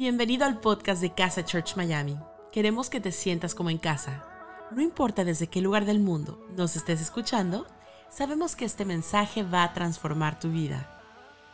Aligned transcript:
Bienvenido 0.00 0.46
al 0.46 0.58
podcast 0.58 1.02
de 1.02 1.12
Casa 1.12 1.44
Church 1.44 1.76
Miami. 1.76 2.16
Queremos 2.52 2.88
que 2.88 3.00
te 3.00 3.12
sientas 3.12 3.54
como 3.54 3.68
en 3.68 3.76
casa. 3.76 4.24
No 4.74 4.80
importa 4.80 5.26
desde 5.26 5.48
qué 5.48 5.60
lugar 5.60 5.84
del 5.84 6.00
mundo 6.00 6.42
nos 6.56 6.74
estés 6.74 7.02
escuchando, 7.02 7.66
sabemos 8.10 8.56
que 8.56 8.64
este 8.64 8.86
mensaje 8.86 9.42
va 9.42 9.62
a 9.62 9.74
transformar 9.74 10.40
tu 10.40 10.50
vida. 10.50 10.90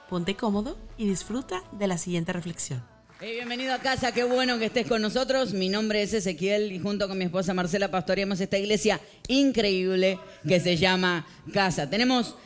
Ponte 0.09 0.37
cómodo 0.37 0.79
y 0.97 1.09
disfruta 1.09 1.65
de 1.73 1.89
la 1.89 1.99
siguiente 1.99 2.33
reflexión. 2.33 2.85
Hey, 3.21 3.33
bienvenido 3.35 3.75
a 3.75 3.81
casa, 3.81 4.13
qué 4.13 4.23
bueno 4.23 4.61
que 4.61 4.67
estés 4.67 4.87
con 4.87 5.03
nosotros. 5.03 5.53
Mi 5.53 5.69
nombre 5.69 6.03
es 6.03 6.15
Ezequiel 6.15 6.71
y 6.71 6.79
junto 6.79 7.09
con 7.09 7.19
mi 7.19 7.25
esposa 7.25 7.53
Marcela 7.53 7.91
pastoreamos 7.91 8.41
esta 8.41 8.59
iglesia 8.59 9.01
increíble 9.27 10.21
que 10.47 10.61
se 10.61 10.77
llama 10.77 11.27
Casa. 11.53 11.91
Tenemos 11.91 12.37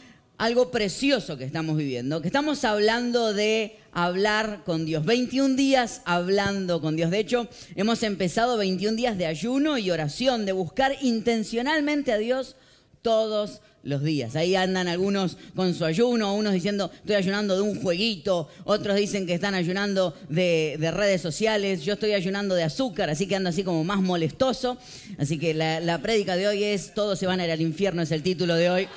algo 0.41 0.71
precioso 0.71 1.37
que 1.37 1.45
estamos 1.45 1.77
viviendo, 1.77 2.23
que 2.23 2.29
estamos 2.29 2.65
hablando 2.65 3.35
de 3.35 3.77
hablar 3.93 4.63
con 4.65 4.87
Dios. 4.87 5.05
21 5.05 5.55
días 5.55 6.01
hablando 6.07 6.81
con 6.81 6.97
Dios. 6.97 7.11
De 7.11 7.19
hecho, 7.19 7.47
hemos 7.77 8.03
empezado 8.03 8.57
21 8.57 8.97
días 8.97 9.19
de 9.19 9.27
ayuno 9.27 9.77
y 9.77 9.91
oración, 9.91 10.47
de 10.47 10.53
buscar 10.53 10.97
intencionalmente 11.03 12.11
a 12.11 12.17
Dios 12.17 12.57
todos 13.03 13.61
los 13.83 14.03
días. 14.03 14.35
Ahí 14.35 14.57
andan 14.57 14.89
algunos 14.89 15.37
con 15.55 15.75
su 15.75 15.85
ayuno, 15.85 16.35
unos 16.35 16.55
diciendo 16.55 16.91
estoy 16.95 17.17
ayunando 17.17 17.57
de 17.57 17.61
un 17.61 17.83
jueguito, 17.83 18.49
otros 18.65 18.97
dicen 18.97 19.27
que 19.27 19.35
están 19.35 19.55
ayunando 19.55 20.15
de, 20.31 20.79
redes 20.91 21.21
sociales, 21.21 21.83
yo 21.83 21.95
estoy 21.95 22.15
ayunando 22.15 22.55
de 22.55 22.63
azúcar, 22.63 23.11
así 23.11 23.27
que 23.27 23.37
ando 23.37 23.51
así 23.51 23.63
como 23.63 23.85
más 23.85 24.01
molestoso. 24.01 24.79
Así 25.19 25.39
que 25.39 25.53
la, 25.53 25.81
la 25.81 26.01
prédica 26.01 26.35
de 26.35 26.49
hoy 26.49 26.65
es 26.65 26.95
Todos 26.95 27.19
se 27.19 27.27
van 27.27 27.41
a 27.41 27.45
ir 27.45 27.51
al 27.51 27.61
infierno, 27.61 28.01
es 28.01 28.11
el 28.11 28.23
título 28.23 28.55
de 28.55 28.71
hoy. 28.71 28.89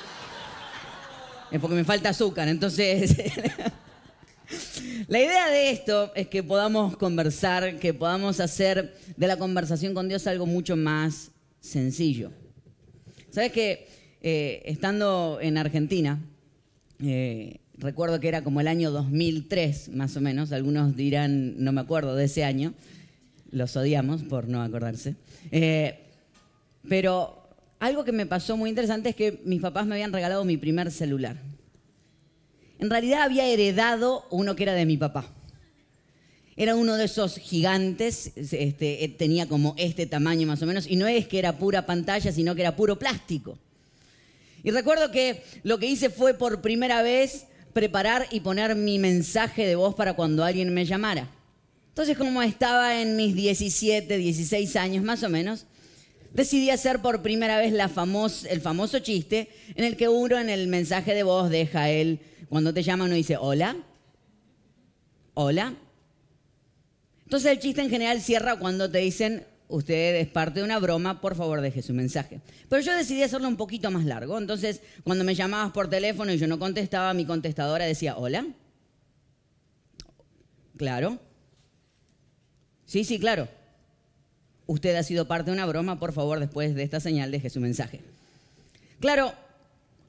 Es 1.54 1.60
porque 1.60 1.76
me 1.76 1.84
falta 1.84 2.10
azúcar, 2.10 2.48
entonces... 2.48 3.16
La 5.08 5.20
idea 5.20 5.50
de 5.50 5.70
esto 5.70 6.12
es 6.16 6.28
que 6.28 6.42
podamos 6.42 6.98
conversar, 6.98 7.78
que 7.78 7.94
podamos 7.94 8.40
hacer 8.40 8.96
de 9.16 9.28
la 9.28 9.38
conversación 9.38 9.94
con 9.94 10.08
Dios 10.08 10.26
algo 10.26 10.48
mucho 10.48 10.76
más 10.76 11.32
sencillo. 11.60 12.32
¿Sabes 13.30 13.52
que 13.52 13.88
eh, 14.22 14.64
estando 14.66 15.38
en 15.42 15.58
Argentina, 15.58 16.20
eh, 17.04 17.60
recuerdo 17.78 18.20
que 18.20 18.30
era 18.30 18.44
como 18.44 18.60
el 18.60 18.68
año 18.68 18.90
2003, 18.90 19.90
más 19.90 20.18
o 20.18 20.22
menos, 20.22 20.52
algunos 20.52 20.96
dirán, 20.96 21.64
no 21.64 21.72
me 21.72 21.82
acuerdo 21.82 22.16
de 22.16 22.26
ese 22.26 22.44
año, 22.44 22.74
los 23.52 23.76
odiamos 23.78 24.24
por 24.24 24.48
no 24.48 24.64
acordarse, 24.64 25.16
eh, 25.52 26.00
pero 26.90 27.43
algo 27.84 28.06
que 28.06 28.14
me 28.14 28.26
pasó 28.26 28.56
muy 28.56 28.70
interesante 28.70 29.10
es 29.10 29.16
que 29.16 29.42
mis 29.44 29.60
papás 29.60 29.86
me 29.86 29.96
habían 29.96 30.14
regalado 30.14 30.46
mi 30.46 30.56
primer 30.56 30.90
celular. 30.90 31.36
En 32.80 32.90
realidad 32.90 33.24
había 33.24 33.46
heredado 33.46 34.26
uno 34.32 34.56
que 34.56 34.64
era 34.64 34.74
de 34.74 34.86
mi 34.86 34.96
papá. 34.96 35.28
Era 36.56 36.78
uno 36.78 36.96
de 36.96 37.04
esos 37.04 37.36
gigantes, 37.36 38.32
este, 38.38 39.14
tenía 39.18 39.50
como 39.50 39.76
este 39.78 40.06
tamaño 40.06 40.48
más 40.48 40.62
o 40.62 40.66
menos, 40.66 40.88
y 40.88 40.96
no 40.96 41.08
es 41.08 41.28
que 41.28 41.40
era 41.40 41.58
pura 41.58 41.86
pantalla, 41.86 42.32
sino 42.32 42.56
que 42.56 42.62
era 42.62 42.78
puro 42.78 42.98
plástico. 42.98 43.60
Y 44.64 44.72
recuerdo 44.72 45.12
que 45.12 45.44
lo 45.64 45.78
que 45.78 45.88
hice 45.88 46.10
fue 46.10 46.36
por 46.36 46.62
primera 46.62 47.02
vez 47.02 47.48
preparar 47.74 48.28
y 48.32 48.40
poner 48.40 48.76
mi 48.76 48.98
mensaje 48.98 49.68
de 49.68 49.76
voz 49.76 49.94
para 49.94 50.14
cuando 50.14 50.46
alguien 50.46 50.74
me 50.74 50.86
llamara. 50.86 51.30
Entonces, 51.90 52.18
como 52.18 52.42
estaba 52.42 53.02
en 53.02 53.18
mis 53.18 53.36
17, 53.36 54.18
16 54.18 54.76
años 54.78 55.04
más 55.04 55.22
o 55.24 55.30
menos, 55.30 55.66
decidí 56.34 56.70
hacer 56.70 57.00
por 57.02 57.22
primera 57.22 57.58
vez 57.58 57.74
el 57.74 58.62
famoso 58.62 59.00
chiste 59.00 59.50
en 59.76 59.86
el 59.86 59.96
que 59.96 60.10
uno 60.10 60.40
en 60.40 60.50
el 60.50 60.68
mensaje 60.68 61.14
de 61.14 61.24
voz 61.24 61.50
deja 61.50 61.90
él, 61.90 62.20
cuando 62.50 62.74
te 62.74 62.84
llama 62.84 63.06
uno 63.06 63.16
dice, 63.16 63.38
hola, 63.38 63.78
hola. 65.34 65.74
Entonces 67.24 67.52
el 67.52 67.60
chiste 67.60 67.82
en 67.82 67.90
general 67.90 68.22
cierra 68.22 68.58
cuando 68.58 68.92
te 68.92 69.00
dicen, 69.00 69.46
usted 69.68 70.16
es 70.16 70.28
parte 70.28 70.60
de 70.60 70.66
una 70.66 70.78
broma, 70.78 71.22
por 71.22 71.36
favor 71.36 71.62
deje 71.62 71.82
su 71.82 71.94
mensaje. 71.94 72.42
Pero 72.70 72.82
yo 72.82 72.96
decidí 72.96 73.24
hacerlo 73.24 73.48
un 73.48 73.58
poquito 73.58 73.90
más 73.90 74.06
largo. 74.06 74.38
Entonces, 74.38 74.82
cuando 75.04 75.24
me 75.24 75.34
llamabas 75.34 75.72
por 75.72 75.90
teléfono 75.90 76.32
y 76.32 76.38
yo 76.38 76.48
no 76.48 76.60
contestaba, 76.60 77.14
mi 77.14 77.26
contestadora 77.26 77.86
decía, 77.86 78.18
hola. 78.18 78.46
Claro. 80.78 81.18
Sí, 82.86 83.04
sí, 83.04 83.18
claro. 83.20 83.48
Usted 84.74 84.96
ha 84.96 85.04
sido 85.04 85.28
parte 85.28 85.52
de 85.52 85.54
una 85.56 85.68
broma, 85.68 86.00
por 86.00 86.14
favor, 86.14 86.40
después 86.40 86.74
de 86.74 86.82
esta 86.82 87.00
señal 87.00 87.30
deje 87.30 87.52
su 87.52 87.60
mensaje. 87.60 88.00
Claro, 89.00 89.32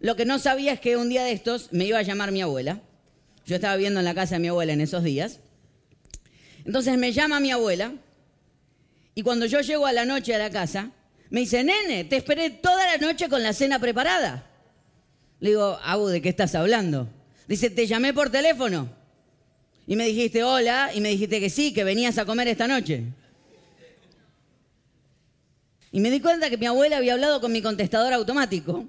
lo 0.01 0.17
que 0.17 0.25
no 0.25 0.39
sabía 0.39 0.73
es 0.73 0.81
que 0.81 0.97
un 0.97 1.11
día 1.11 1.23
de 1.23 1.33
estos 1.33 1.71
me 1.71 1.85
iba 1.85 1.99
a 1.99 2.03
llamar 2.03 2.33
mi 2.33 2.41
abuela. 2.41 2.81
Yo 3.45 3.57
estaba 3.57 3.77
viendo 3.77 4.01
en 4.01 4.07
la 4.07 4.15
casa 4.15 4.37
de 4.37 4.39
mi 4.39 4.49
abuela 4.49 4.73
en 4.73 4.81
esos 4.81 5.05
días. 5.05 5.41
Entonces 6.65 6.97
me 6.97 7.13
llama 7.13 7.41
mi 7.41 7.51
abuela 7.51 7.93
y 9.15 9.23
cuando 9.23 9.45
yo 9.45 9.61
llego 9.61 9.85
a 9.85 9.93
la 9.93 10.07
noche 10.07 10.35
a 10.35 10.39
la 10.39 10.49
casa, 10.49 10.93
me 11.29 11.41
dice, 11.41 11.63
nene, 11.63 12.05
te 12.05 12.17
esperé 12.17 12.49
toda 12.49 12.87
la 12.87 12.97
noche 12.97 13.29
con 13.29 13.43
la 13.43 13.53
cena 13.53 13.79
preparada. 13.79 14.47
Le 15.41 15.51
digo, 15.51 15.79
Abu, 15.83 16.07
¿de 16.07 16.23
qué 16.23 16.31
estás 16.31 16.55
hablando? 16.55 17.07
Dice, 17.47 17.69
te 17.69 17.87
llamé 17.87 18.15
por 18.15 18.31
teléfono. 18.31 18.89
Y 19.87 19.95
me 19.97 20.07
dijiste 20.07 20.43
hola, 20.43 20.91
y 20.95 21.03
me 21.03 21.11
dijiste 21.11 21.39
que 21.39 21.51
sí, 21.51 21.75
que 21.75 21.85
venías 21.85 22.17
a 22.17 22.25
comer 22.25 22.49
esta 22.49 22.67
noche. 22.67 23.05
Y 25.95 26.01
me 26.01 26.11
di 26.11 26.19
cuenta 26.19 26.51
que 26.51 26.59
mi 26.59 26.67
abuela 26.67 26.97
había 26.97 27.13
hablado 27.13 27.41
con 27.41 27.53
mi 27.53 27.63
contestador 27.63 28.13
automático 28.13 28.85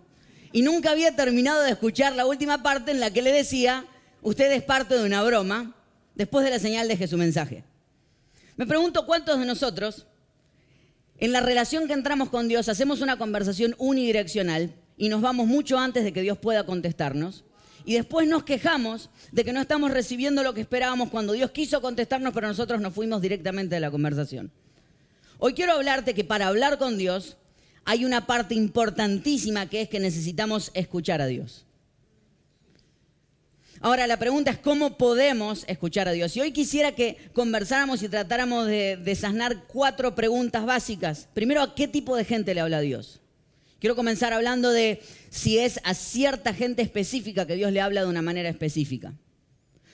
y 0.52 0.64
nunca 0.64 0.90
había 0.90 1.16
terminado 1.16 1.62
de 1.62 1.70
escuchar 1.70 2.16
la 2.16 2.26
última 2.26 2.64
parte 2.64 2.90
en 2.90 3.00
la 3.00 3.14
que 3.14 3.22
le 3.22 3.32
decía, 3.32 3.86
usted 4.24 4.52
es 4.52 4.64
parte 4.64 4.98
de 4.98 5.06
una 5.06 5.22
broma, 5.22 5.76
después 6.16 6.44
de 6.44 6.50
la 6.50 6.58
señal 6.58 6.88
deje 6.88 7.08
su 7.08 7.16
mensaje. 7.16 7.64
Me 8.58 8.66
pregunto 8.66 9.06
cuántos 9.06 9.40
de 9.40 9.46
nosotros 9.46 10.08
en 11.20 11.32
la 11.32 11.42
relación 11.42 11.86
que 11.86 11.94
entramos 11.94 12.30
con 12.30 12.48
Dios 12.48 12.70
hacemos 12.70 13.02
una 13.02 13.20
conversación 13.20 13.76
unidireccional 13.78 14.74
y 14.98 15.10
nos 15.10 15.22
vamos 15.22 15.46
mucho 15.46 15.78
antes 15.78 16.04
de 16.06 16.12
que 16.12 16.24
Dios 16.24 16.40
pueda 16.40 16.66
contestarnos. 16.66 17.44
Y 17.86 17.94
después 17.94 18.28
nos 18.28 18.46
quejamos 18.46 19.12
de 19.32 19.46
que 19.46 19.54
no 19.54 19.62
estamos 19.62 19.92
recibiendo 19.92 20.42
lo 20.42 20.56
que 20.56 20.62
esperábamos 20.62 21.10
cuando 21.10 21.34
Dios 21.34 21.52
quiso 21.52 21.82
contestarnos, 21.82 22.34
pero 22.34 22.48
nosotros 22.48 22.82
nos 22.82 22.96
fuimos 22.96 23.22
directamente 23.22 23.76
de 23.76 23.82
la 23.82 23.92
conversación. 23.92 24.52
Hoy 25.38 25.54
quiero 25.54 25.74
hablarte 25.74 26.14
que 26.14 26.24
para 26.24 26.48
hablar 26.48 26.78
con 26.78 26.98
Dios 26.98 27.38
hay 27.84 28.06
una 28.06 28.26
parte 28.26 28.56
importantísima 28.56 29.70
que 29.70 29.82
es 29.82 29.90
que 29.90 30.00
necesitamos 30.00 30.72
escuchar 30.74 31.22
a 31.22 31.28
Dios. 31.28 31.66
Ahora, 33.82 34.08
la 34.08 34.18
pregunta 34.18 34.50
es 34.50 34.58
cómo 34.58 34.98
podemos 34.98 35.66
escuchar 35.68 36.08
a 36.08 36.14
Dios. 36.14 36.36
Y 36.36 36.42
hoy 36.42 36.52
quisiera 36.52 36.94
que 36.94 37.18
conversáramos 37.34 38.02
y 38.02 38.10
tratáramos 38.10 38.66
de 38.66 38.98
desasnar 38.98 39.66
cuatro 39.68 40.16
preguntas 40.16 40.66
básicas. 40.66 41.28
Primero, 41.34 41.62
¿a 41.62 41.76
qué 41.76 41.88
tipo 41.88 42.16
de 42.16 42.26
gente 42.26 42.56
le 42.56 42.62
habla 42.62 42.80
Dios? 42.80 43.22
Quiero 43.80 43.96
comenzar 43.96 44.34
hablando 44.34 44.72
de 44.72 45.04
si 45.30 45.60
es 45.60 45.80
a 45.84 45.94
cierta 45.94 46.54
gente 46.54 46.82
específica 46.82 47.46
que 47.46 47.56
Dios 47.56 47.72
le 47.72 47.82
habla 47.82 48.02
de 48.02 48.08
una 48.08 48.24
manera 48.24 48.50
específica. 48.50 49.14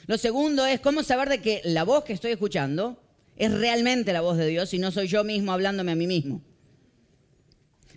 Lo 0.06 0.18
segundo 0.18 0.66
es 0.66 0.80
cómo 0.80 1.04
saber 1.04 1.28
de 1.28 1.42
que 1.42 1.62
la 1.66 1.84
voz 1.84 2.06
que 2.06 2.14
estoy 2.14 2.32
escuchando 2.32 3.01
es 3.42 3.52
realmente 3.52 4.14
la 4.14 4.22
voz 4.22 4.38
de 4.38 4.46
Dios 4.46 4.72
y 4.76 4.78
no 4.78 4.92
soy 4.92 5.08
yo 5.08 5.24
mismo 5.24 5.52
hablándome 5.52 5.92
a 5.92 5.96
mí 5.96 6.06
mismo. 6.06 6.44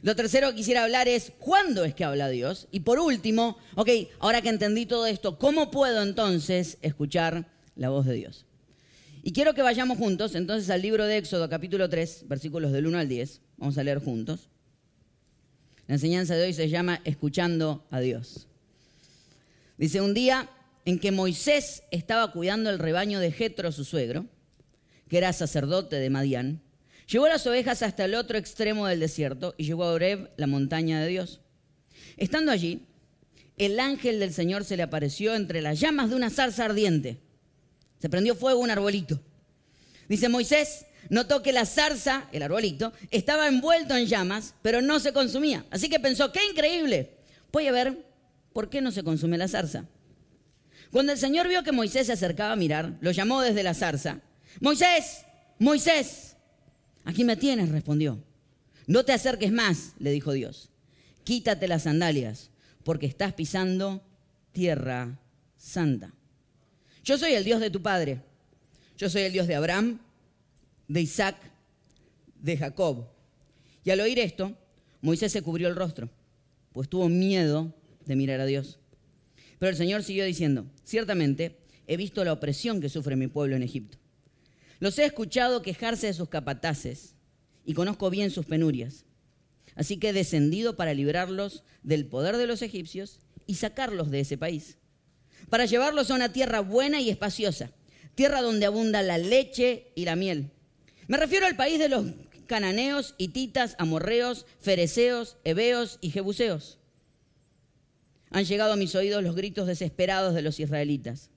Lo 0.01 0.17
tercero 0.17 0.49
que 0.49 0.57
quisiera 0.57 0.85
hablar 0.85 1.07
es 1.07 1.33
cuándo 1.39 1.85
es 1.85 1.95
que 1.95 2.03
habla 2.03 2.31
Dios. 2.31 2.67
Y 2.71 2.81
por 2.81 2.99
último, 2.99 3.59
ok, 3.75 3.91
ahora 4.21 4.41
que 4.41 4.49
entendí 4.49 4.87
todo 4.87 5.07
esto, 5.07 5.39
¿cómo 5.39 5.71
puedo 5.71 6.03
entonces 6.03 6.79
escuchar 6.81 7.47
la 7.77 7.91
voz 7.91 8.07
de 8.07 8.15
Dios? 8.15 8.47
Y 9.23 9.35
quiero 9.35 9.53
que 9.53 9.61
vayamos 9.61 9.99
juntos 9.99 10.35
entonces 10.35 10.71
al 10.71 10.81
libro 10.81 11.05
de 11.05 11.19
Éxodo 11.19 11.47
capítulo 11.51 11.91
3, 11.91 12.25
versículos 12.27 12.73
del 12.73 12.87
1 12.87 12.99
al 12.99 13.09
10. 13.11 13.43
Vamos 13.59 13.77
a 13.77 13.85
leer 13.85 13.99
juntos. 13.99 14.49
La 15.87 15.97
enseñanza 15.97 16.37
de 16.37 16.45
hoy 16.45 16.55
se 16.55 16.71
llama 16.71 17.03
Escuchando 17.05 17.85
a 17.91 18.01
Dios. 18.01 18.49
Dice, 19.77 20.01
un 20.01 20.15
día 20.15 20.49
en 20.87 20.99
que 20.99 21.13
Moisés 21.13 21.83
estaba 21.91 22.33
cuidando 22.33 22.71
el 22.71 22.79
rebaño 22.79 23.21
de 23.21 23.31
Jetro, 23.31 23.73
su 23.73 23.85
suegro, 23.85 24.25
que 25.15 25.19
era 25.19 25.33
sacerdote 25.33 25.95
de 25.95 26.11
Madián, 26.11 26.61
Llevó 27.07 27.29
las 27.29 27.47
ovejas 27.47 27.83
hasta 27.83 28.05
el 28.05 28.17
otro 28.17 28.37
extremo 28.37 28.89
del 28.89 28.99
desierto 28.99 29.55
y 29.57 29.65
llegó 29.65 29.85
a 29.85 29.93
Oreb, 29.93 30.31
la 30.37 30.49
montaña 30.49 31.01
de 31.01 31.07
Dios. 31.07 31.41
Estando 32.17 32.51
allí, 32.51 32.89
el 33.57 33.79
ángel 33.79 34.19
del 34.19 34.33
Señor 34.33 34.65
se 34.65 34.77
le 34.77 34.83
apareció 34.83 35.37
entre 35.37 35.63
las 35.63 35.79
llamas 35.79 36.11
de 36.11 36.17
una 36.17 36.31
zarza 36.31 36.65
ardiente. 36.65 37.21
Se 38.01 38.09
prendió 38.09 38.35
fuego 38.35 38.59
un 38.59 38.73
arbolito. 38.73 39.21
Dice 40.09 40.29
Moisés, 40.29 40.87
notó 41.11 41.45
que 41.45 41.53
la 41.53 41.65
zarza, 41.65 42.29
el 42.33 42.43
arbolito, 42.43 42.93
estaba 43.13 43.47
envuelto 43.47 43.97
en 43.97 44.07
llamas, 44.07 44.57
pero 44.63 44.83
no 44.83 44.99
se 44.99 45.13
consumía. 45.13 45.65
Así 45.71 45.89
que 45.89 46.01
pensó, 46.01 46.33
qué 46.33 46.41
increíble. 46.51 47.19
Voy 47.53 47.69
a 47.69 47.73
ver 47.73 48.05
por 48.53 48.69
qué 48.69 48.81
no 48.81 48.91
se 48.91 49.05
consume 49.05 49.39
la 49.39 49.47
zarza. 49.47 49.85
Cuando 50.91 51.13
el 51.13 51.19
Señor 51.19 51.47
vio 51.47 51.63
que 51.63 51.71
Moisés 51.71 52.09
se 52.09 52.15
acercaba 52.15 52.55
a 52.55 52.57
mirar, 52.57 52.97
lo 53.01 53.13
llamó 53.13 53.43
desde 53.43 53.63
la 53.63 53.75
zarza. 53.75 54.21
Moisés, 54.61 55.25
Moisés. 55.59 56.37
Aquí 57.05 57.25
me 57.25 57.37
tienes, 57.37 57.69
respondió. 57.69 58.23
No 58.87 59.05
te 59.05 59.13
acerques 59.13 59.53
más, 59.53 59.95
le 59.99 60.11
dijo 60.11 60.33
Dios. 60.33 60.71
Quítate 61.25 61.69
las 61.69 61.85
sandalias, 61.85 62.51
porque 62.83 63.07
estás 63.07 63.33
pisando 63.33 64.03
tierra 64.53 65.19
santa. 65.57 66.13
Yo 67.03 67.19
soy 67.19 67.33
el 67.33 67.45
Dios 67.45 67.61
de 67.61 67.71
tu 67.71 67.83
padre. 67.83 68.21
Yo 68.97 69.11
soy 69.11 69.23
el 69.23 69.33
Dios 69.33 69.47
de 69.47 69.55
Abraham, 69.55 70.01
de 70.89 71.01
Isaac, 71.01 71.37
de 72.41 72.57
Jacob. 72.57 73.07
Y 73.85 73.91
al 73.91 74.01
oír 74.01 74.19
esto, 74.19 74.57
Moisés 75.01 75.33
se 75.33 75.43
cubrió 75.43 75.69
el 75.69 75.77
rostro, 75.77 76.09
pues 76.73 76.89
tuvo 76.89 77.09
miedo 77.09 77.75
de 78.07 78.17
mirar 78.17 78.41
a 78.41 78.47
Dios. 78.47 78.79
Pero 79.59 79.71
el 79.71 79.77
Señor 79.77 80.03
siguió 80.03 80.25
diciendo, 80.25 80.67
ciertamente 80.85 81.59
he 81.87 81.97
visto 81.97 82.25
la 82.25 82.33
opresión 82.33 82.81
que 82.81 82.89
sufre 82.89 83.17
mi 83.17 83.27
pueblo 83.27 83.57
en 83.57 83.63
Egipto. 83.63 83.99
Los 84.81 84.99
he 84.99 85.05
escuchado 85.05 85.63
quejarse 85.63 86.09
de 86.09 86.15
sus 86.15 86.29
capataces 86.29 87.15
y 87.65 87.75
conozco 87.75 88.11
bien 88.11 88.31
sus 88.31 88.47
penurias. 88.47 89.05
Así 89.75 89.97
que 89.97 90.11
he 90.11 90.13
descendido 90.13 90.77
para 90.77 90.95
librarlos 90.95 91.65
del 91.83 92.07
poder 92.07 92.37
de 92.37 92.47
los 92.47 92.63
egipcios 92.63 93.19
y 93.47 93.57
sacarlos 93.57 94.11
de 94.11 94.21
ese 94.21 94.39
país, 94.39 94.79
para 95.51 95.67
llevarlos 95.67 96.11
a 96.11 96.15
una 96.15 96.33
tierra 96.33 96.61
buena 96.61 97.01
y 97.01 97.11
espaciosa, 97.11 97.71
tierra 98.15 98.41
donde 98.41 98.67
abunda 98.67 99.03
la 99.03 99.19
leche 99.19 99.93
y 99.95 100.05
la 100.05 100.17
miel. 100.17 100.51
Me 101.07 101.19
refiero 101.19 101.47
al 101.47 101.57
país 101.57 101.79
de 101.79 101.89
los 101.89 102.07
cananeos, 102.47 103.15
hititas, 103.19 103.75
amorreos, 103.79 104.47
fereceos, 104.61 105.37
heveos 105.45 105.99
y 106.01 106.11
jebuseos. 106.11 106.79
Han 108.31 108.45
llegado 108.45 108.73
a 108.73 108.77
mis 108.77 108.95
oídos 108.95 109.23
los 109.23 109.37
gritos 109.37 109.67
desesperados 109.67 110.35
de 110.35 110.43
los 110.43 110.59
israelitas. 110.61 111.31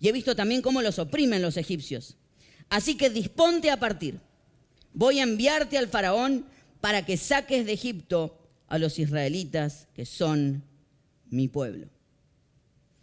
Y 0.00 0.08
he 0.08 0.12
visto 0.12 0.36
también 0.36 0.62
cómo 0.62 0.82
los 0.82 0.98
oprimen 0.98 1.42
los 1.42 1.56
egipcios. 1.56 2.16
Así 2.68 2.96
que 2.96 3.10
disponte 3.10 3.70
a 3.70 3.78
partir. 3.78 4.20
Voy 4.92 5.18
a 5.20 5.24
enviarte 5.24 5.78
al 5.78 5.88
faraón 5.88 6.46
para 6.80 7.04
que 7.04 7.16
saques 7.16 7.66
de 7.66 7.72
Egipto 7.72 8.38
a 8.68 8.78
los 8.78 8.98
israelitas 8.98 9.88
que 9.94 10.06
son 10.06 10.64
mi 11.30 11.48
pueblo. 11.48 11.88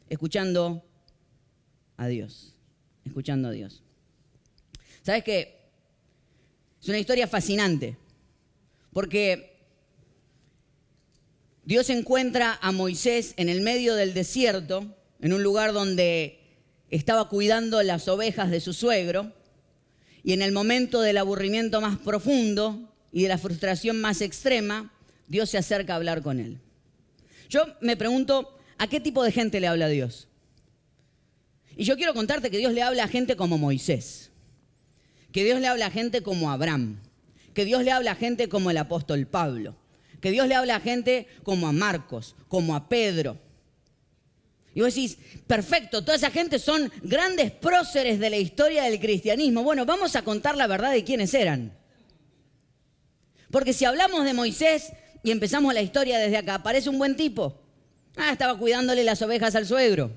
Escuchando 0.10 0.84
a 1.98 2.08
Dios. 2.08 2.56
Escuchando 3.06 3.48
a 3.50 3.52
Dios. 3.52 3.84
¿Sabes 5.04 5.24
qué? 5.24 5.62
Es 6.82 6.90
una 6.90 7.00
historia 7.00 7.28
fascinante. 7.28 7.98
Porque 8.94 9.52
Dios 11.64 11.90
encuentra 11.90 12.58
a 12.62 12.72
Moisés 12.72 13.34
en 13.38 13.48
el 13.48 13.62
medio 13.62 13.96
del 13.96 14.14
desierto, 14.14 14.96
en 15.22 15.34
un 15.34 15.44
lugar 15.44 15.74
donde 15.74 16.40
estaba 16.90 17.30
cuidando 17.30 17.82
las 17.84 18.08
ovejas 18.08 18.52
de 18.52 18.60
su 18.60 18.74
suegro, 18.74 19.32
y 20.24 20.34
en 20.34 20.42
el 20.42 20.52
momento 20.52 21.02
del 21.02 21.18
aburrimiento 21.18 21.82
más 21.82 21.98
profundo 21.98 22.94
y 23.12 23.24
de 23.24 23.30
la 23.30 23.38
frustración 23.38 24.00
más 24.00 24.22
extrema, 24.22 24.92
Dios 25.28 25.50
se 25.50 25.58
acerca 25.58 25.94
a 25.94 25.96
hablar 25.96 26.22
con 26.22 26.40
él. 26.40 26.60
Yo 27.50 27.66
me 27.82 27.98
pregunto, 27.98 28.58
¿a 28.78 28.88
qué 28.88 29.00
tipo 29.00 29.24
de 29.24 29.32
gente 29.32 29.60
le 29.60 29.68
habla 29.68 29.88
Dios? 29.88 30.28
Y 31.76 31.86
yo 31.86 31.96
quiero 31.96 32.14
contarte 32.14 32.52
que 32.52 32.58
Dios 32.58 32.74
le 32.74 32.84
habla 32.84 33.06
a 33.06 33.08
gente 33.08 33.36
como 33.36 33.58
Moisés, 33.58 34.30
que 35.32 35.44
Dios 35.44 35.60
le 35.60 35.68
habla 35.68 35.88
a 35.88 35.92
gente 35.92 36.22
como 36.22 36.52
Abraham, 36.52 37.00
que 37.54 37.66
Dios 37.66 37.84
le 37.84 37.92
habla 37.92 38.12
a 38.12 38.16
gente 38.16 38.50
como 38.50 38.70
el 38.72 38.78
apóstol 38.78 39.26
Pablo, 39.26 39.76
que 40.20 40.32
Dios 40.32 40.48
le 40.48 40.56
habla 40.56 40.76
a 40.76 40.80
gente 40.80 41.28
como 41.44 41.68
a 41.68 41.72
Marcos, 41.72 42.36
como 42.48 42.76
a 42.76 42.88
Pedro, 42.88 43.38
y 44.74 44.82
vos 44.82 44.96
decís, 44.96 45.18
perfecto, 45.48 46.02
toda 46.02 46.16
esa 46.16 46.32
gente 46.32 46.58
son 46.58 46.92
grandes 47.02 47.52
próceres 47.52 48.20
de 48.20 48.30
la 48.30 48.38
historia 48.38 48.84
del 48.84 49.00
cristianismo. 49.00 49.64
Bueno, 49.64 49.86
vamos 49.86 50.16
a 50.16 50.22
contar 50.22 50.56
la 50.56 50.68
verdad 50.68 50.92
de 50.92 51.04
quiénes 51.04 51.34
eran. 51.34 51.78
Porque 53.50 53.74
si 53.74 53.84
hablamos 53.84 54.24
de 54.24 54.34
Moisés 54.34 54.94
y 55.24 55.32
empezamos 55.32 55.74
la 55.74 55.82
historia 55.82 56.18
desde 56.18 56.38
acá, 56.38 56.64
parece 56.64 56.90
un 56.90 56.98
buen 56.98 57.18
tipo. 57.18 57.62
Ah, 58.16 58.32
estaba 58.32 58.58
cuidándole 58.58 59.04
las 59.04 59.22
ovejas 59.22 59.56
al 59.56 59.66
suegro. 59.66 60.12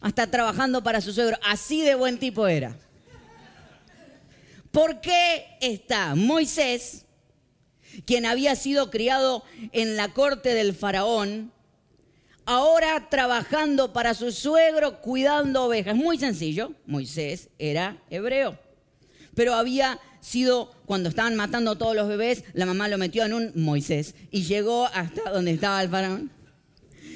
Hasta 0.00 0.30
trabajando 0.30 0.82
para 0.82 1.02
su 1.02 1.12
suegro. 1.12 1.38
Así 1.42 1.82
de 1.82 1.94
buen 1.94 2.18
tipo 2.18 2.46
era. 2.46 2.76
¿Por 4.70 5.00
qué 5.02 5.46
está 5.60 6.14
Moisés, 6.14 7.04
quien 8.06 8.24
había 8.24 8.54
sido 8.54 8.90
criado 8.90 9.44
en 9.72 9.96
la 9.96 10.08
corte 10.08 10.54
del 10.54 10.74
faraón, 10.74 11.52
ahora 12.48 13.08
trabajando 13.10 13.92
para 13.92 14.14
su 14.14 14.32
suegro 14.32 15.02
cuidando 15.02 15.64
ovejas. 15.64 15.94
Muy 15.94 16.18
sencillo, 16.18 16.72
Moisés 16.86 17.50
era 17.58 17.98
hebreo, 18.08 18.58
pero 19.34 19.52
había 19.52 20.00
sido, 20.20 20.72
cuando 20.86 21.10
estaban 21.10 21.36
matando 21.36 21.72
a 21.72 21.78
todos 21.78 21.94
los 21.94 22.08
bebés, 22.08 22.44
la 22.54 22.64
mamá 22.64 22.88
lo 22.88 22.96
metió 22.96 23.26
en 23.26 23.34
un 23.34 23.52
Moisés 23.54 24.14
y 24.30 24.44
llegó 24.44 24.86
hasta 24.86 25.30
donde 25.30 25.50
estaba 25.50 25.82
el 25.82 25.90
faraón. 25.90 26.30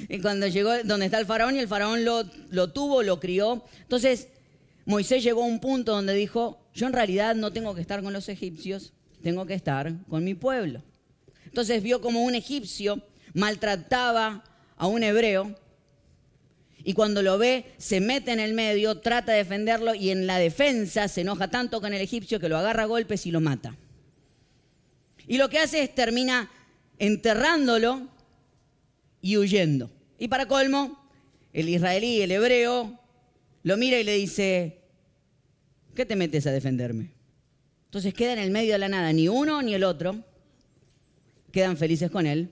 Y 0.07 0.19
cuando 0.19 0.45
llegó 0.45 0.83
donde 0.83 1.07
está 1.07 1.17
el 1.17 1.25
faraón 1.25 1.55
y 1.55 1.59
el 1.59 1.67
faraón 1.67 2.05
lo, 2.05 2.25
lo 2.51 2.71
tuvo, 2.71 3.01
lo 3.01 3.19
crió. 3.19 3.65
Entonces, 3.81 4.27
Moisés 4.85 5.23
llegó 5.23 5.41
a 5.41 5.47
un 5.47 5.59
punto 5.59 5.93
donde 5.93 6.13
dijo, 6.13 6.59
yo 6.75 6.85
en 6.85 6.93
realidad 6.93 7.33
no 7.33 7.51
tengo 7.51 7.73
que 7.73 7.81
estar 7.81 8.03
con 8.03 8.13
los 8.13 8.29
egipcios, 8.29 8.93
tengo 9.23 9.47
que 9.47 9.55
estar 9.55 9.93
con 10.09 10.23
mi 10.23 10.35
pueblo. 10.35 10.83
Entonces 11.45 11.81
vio 11.81 12.01
como 12.01 12.21
un 12.21 12.35
egipcio 12.35 13.01
maltrataba 13.33 14.43
a 14.83 14.87
un 14.87 15.01
hebreo 15.01 15.55
y 16.83 16.93
cuando 16.93 17.21
lo 17.21 17.37
ve 17.37 17.73
se 17.77 18.01
mete 18.01 18.33
en 18.33 18.41
el 18.41 18.53
medio, 18.53 18.99
trata 18.99 19.31
de 19.31 19.37
defenderlo 19.37 19.95
y 19.95 20.09
en 20.09 20.27
la 20.27 20.37
defensa 20.39 21.07
se 21.07 21.21
enoja 21.21 21.49
tanto 21.49 21.79
con 21.79 21.93
el 21.93 22.01
egipcio 22.01 22.37
que 22.37 22.49
lo 22.49 22.57
agarra 22.57 22.83
a 22.83 22.87
golpes 22.87 23.25
y 23.25 23.31
lo 23.31 23.39
mata. 23.39 23.77
Y 25.25 25.37
lo 25.37 25.47
que 25.47 25.59
hace 25.59 25.83
es 25.83 25.95
termina 25.95 26.51
enterrándolo 26.99 28.09
y 29.21 29.37
huyendo. 29.37 29.89
Y 30.19 30.27
para 30.27 30.47
colmo, 30.47 31.01
el 31.53 31.69
israelí, 31.69 32.21
el 32.21 32.33
hebreo, 32.33 32.99
lo 33.63 33.77
mira 33.77 33.97
y 33.97 34.03
le 34.03 34.15
dice, 34.15 34.81
¿qué 35.95 36.05
te 36.05 36.17
metes 36.17 36.45
a 36.45 36.51
defenderme? 36.51 37.11
Entonces 37.85 38.13
queda 38.13 38.33
en 38.33 38.39
el 38.39 38.51
medio 38.51 38.73
de 38.73 38.79
la 38.79 38.89
nada, 38.89 39.13
ni 39.13 39.29
uno 39.29 39.61
ni 39.61 39.75
el 39.75 39.85
otro 39.85 40.25
quedan 41.53 41.77
felices 41.77 42.11
con 42.11 42.25
él 42.25 42.51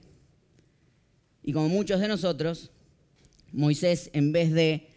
y 1.44 1.54
como 1.54 1.70
muchos 1.70 2.00
de 2.00 2.08
nosotros, 2.08 2.72
Moisés, 3.52 4.10
en 4.14 4.32
vez 4.32 4.52
de 4.52 4.88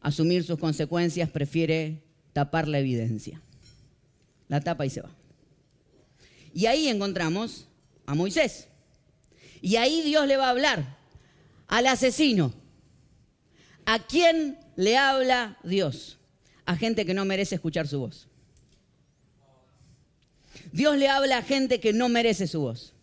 asumir 0.00 0.44
sus 0.44 0.58
consecuencias, 0.58 1.30
prefiere 1.30 2.02
tapar 2.32 2.66
la 2.68 2.78
evidencia. 2.78 3.40
La 4.48 4.60
tapa 4.60 4.86
y 4.86 4.90
se 4.90 5.00
va. 5.00 5.10
Y 6.54 6.66
ahí 6.66 6.88
encontramos 6.88 7.66
a 8.06 8.14
Moisés. 8.14 8.68
Y 9.60 9.76
ahí 9.76 10.02
Dios 10.02 10.26
le 10.26 10.36
va 10.36 10.46
a 10.46 10.50
hablar 10.50 10.98
al 11.68 11.86
asesino. 11.86 12.52
¿A 13.86 14.00
quién 14.06 14.58
le 14.76 14.96
habla 14.96 15.58
Dios? 15.62 16.18
A 16.66 16.76
gente 16.76 17.06
que 17.06 17.14
no 17.14 17.24
merece 17.24 17.54
escuchar 17.54 17.86
su 17.86 18.00
voz. 18.00 18.28
Dios 20.72 20.96
le 20.96 21.08
habla 21.08 21.38
a 21.38 21.42
gente 21.42 21.80
que 21.80 21.92
no 21.92 22.08
merece 22.08 22.46
su 22.46 22.60
voz. 22.60 22.94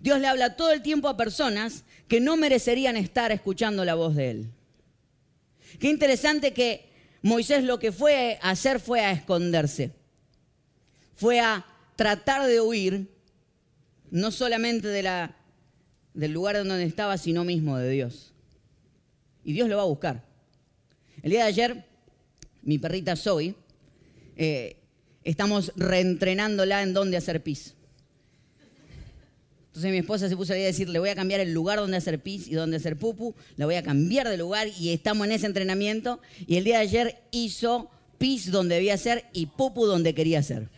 Dios 0.00 0.20
le 0.20 0.26
habla 0.26 0.56
todo 0.56 0.72
el 0.72 0.82
tiempo 0.82 1.08
a 1.08 1.16
personas 1.16 1.84
que 2.08 2.20
no 2.20 2.36
merecerían 2.36 2.96
estar 2.96 3.32
escuchando 3.32 3.84
la 3.84 3.94
voz 3.94 4.14
de 4.14 4.30
Él. 4.30 4.50
Qué 5.78 5.88
interesante 5.88 6.52
que 6.52 6.88
Moisés 7.22 7.64
lo 7.64 7.78
que 7.78 7.92
fue 7.92 8.38
a 8.42 8.50
hacer 8.50 8.80
fue 8.80 9.00
a 9.00 9.12
esconderse. 9.12 9.92
Fue 11.14 11.40
a 11.40 11.64
tratar 11.96 12.46
de 12.46 12.60
huir, 12.60 13.08
no 14.10 14.30
solamente 14.30 14.88
de 14.88 15.02
la, 15.02 15.36
del 16.12 16.32
lugar 16.32 16.56
donde 16.56 16.84
estaba, 16.84 17.16
sino 17.18 17.44
mismo 17.44 17.78
de 17.78 17.90
Dios. 17.90 18.32
Y 19.44 19.52
Dios 19.52 19.68
lo 19.68 19.76
va 19.76 19.82
a 19.82 19.86
buscar. 19.86 20.24
El 21.22 21.30
día 21.30 21.42
de 21.42 21.48
ayer, 21.48 21.84
mi 22.62 22.78
perrita 22.78 23.16
Zoe, 23.16 23.54
eh, 24.36 24.76
estamos 25.22 25.72
reentrenándola 25.76 26.82
en 26.82 26.92
dónde 26.92 27.16
hacer 27.16 27.42
pis. 27.42 27.74
Entonces 29.74 29.90
mi 29.90 29.98
esposa 29.98 30.28
se 30.28 30.36
puso 30.36 30.52
a 30.52 30.56
decir, 30.56 30.88
le 30.88 31.00
voy 31.00 31.08
a 31.08 31.16
cambiar 31.16 31.40
el 31.40 31.52
lugar 31.52 31.80
donde 31.80 31.96
hacer 31.96 32.20
pis 32.20 32.46
y 32.46 32.54
donde 32.54 32.76
hacer 32.76 32.96
pupu, 32.96 33.34
la 33.56 33.66
voy 33.66 33.74
a 33.74 33.82
cambiar 33.82 34.28
de 34.28 34.36
lugar 34.36 34.68
y 34.68 34.90
estamos 34.90 35.26
en 35.26 35.32
ese 35.32 35.46
entrenamiento. 35.46 36.20
Y 36.46 36.58
el 36.58 36.62
día 36.62 36.76
de 36.76 36.82
ayer 36.82 37.22
hizo 37.32 37.90
pis 38.16 38.52
donde 38.52 38.76
debía 38.76 38.96
ser 38.96 39.24
y 39.32 39.46
pupu 39.46 39.86
donde 39.86 40.14
quería 40.14 40.44
ser. 40.44 40.68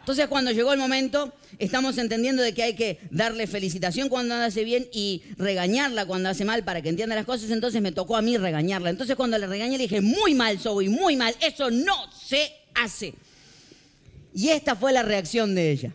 Entonces 0.00 0.26
cuando 0.28 0.52
llegó 0.52 0.72
el 0.72 0.78
momento, 0.78 1.34
estamos 1.58 1.98
entendiendo 1.98 2.42
de 2.42 2.54
que 2.54 2.62
hay 2.62 2.74
que 2.74 2.98
darle 3.10 3.46
felicitación 3.46 4.08
cuando 4.08 4.34
hace 4.34 4.64
bien 4.64 4.88
y 4.90 5.20
regañarla 5.36 6.06
cuando 6.06 6.30
hace 6.30 6.46
mal 6.46 6.64
para 6.64 6.80
que 6.80 6.88
entienda 6.88 7.14
las 7.14 7.26
cosas. 7.26 7.50
Entonces 7.50 7.82
me 7.82 7.92
tocó 7.92 8.16
a 8.16 8.22
mí 8.22 8.38
regañarla. 8.38 8.88
Entonces 8.88 9.16
cuando 9.16 9.36
le 9.36 9.46
regañé 9.46 9.76
le 9.76 9.82
dije, 9.82 10.00
muy 10.00 10.32
mal 10.34 10.58
Zoe, 10.58 10.88
muy 10.88 11.14
mal, 11.16 11.34
eso 11.42 11.70
no 11.70 12.10
se 12.10 12.50
hace. 12.74 13.12
Y 14.32 14.48
esta 14.48 14.74
fue 14.74 14.94
la 14.94 15.02
reacción 15.02 15.54
de 15.54 15.72
ella. 15.72 15.92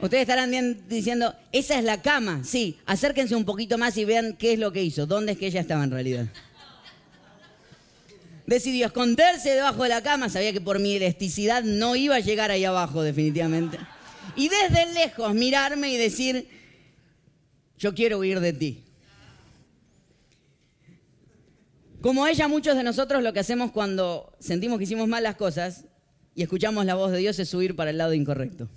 Ustedes 0.00 0.22
estarán 0.22 0.52
diciendo, 0.88 1.34
esa 1.52 1.78
es 1.78 1.84
la 1.84 2.02
cama. 2.02 2.42
Sí, 2.44 2.78
acérquense 2.84 3.34
un 3.34 3.46
poquito 3.46 3.78
más 3.78 3.96
y 3.96 4.04
vean 4.04 4.36
qué 4.36 4.52
es 4.52 4.58
lo 4.58 4.72
que 4.72 4.82
hizo, 4.82 5.06
dónde 5.06 5.32
es 5.32 5.38
que 5.38 5.46
ella 5.46 5.60
estaba 5.60 5.84
en 5.84 5.90
realidad. 5.90 6.26
Decidió 8.46 8.86
esconderse 8.86 9.50
debajo 9.50 9.82
de 9.82 9.88
la 9.88 10.02
cama, 10.02 10.28
sabía 10.28 10.52
que 10.52 10.60
por 10.60 10.78
mi 10.78 10.96
elasticidad 10.96 11.64
no 11.64 11.96
iba 11.96 12.16
a 12.16 12.20
llegar 12.20 12.50
ahí 12.50 12.64
abajo 12.64 13.02
definitivamente. 13.02 13.78
Y 14.36 14.48
desde 14.48 14.92
lejos 14.92 15.34
mirarme 15.34 15.90
y 15.90 15.96
decir, 15.96 16.46
yo 17.78 17.94
quiero 17.94 18.18
huir 18.18 18.40
de 18.40 18.52
ti. 18.52 18.84
Como 22.02 22.26
ella, 22.26 22.46
muchos 22.46 22.76
de 22.76 22.84
nosotros 22.84 23.22
lo 23.22 23.32
que 23.32 23.40
hacemos 23.40 23.72
cuando 23.72 24.36
sentimos 24.38 24.78
que 24.78 24.84
hicimos 24.84 25.08
mal 25.08 25.22
las 25.22 25.36
cosas 25.36 25.84
y 26.34 26.42
escuchamos 26.42 26.84
la 26.84 26.94
voz 26.94 27.10
de 27.10 27.18
Dios 27.18 27.38
es 27.38 27.48
subir 27.48 27.74
para 27.74 27.90
el 27.90 27.98
lado 27.98 28.12
incorrecto. 28.12 28.68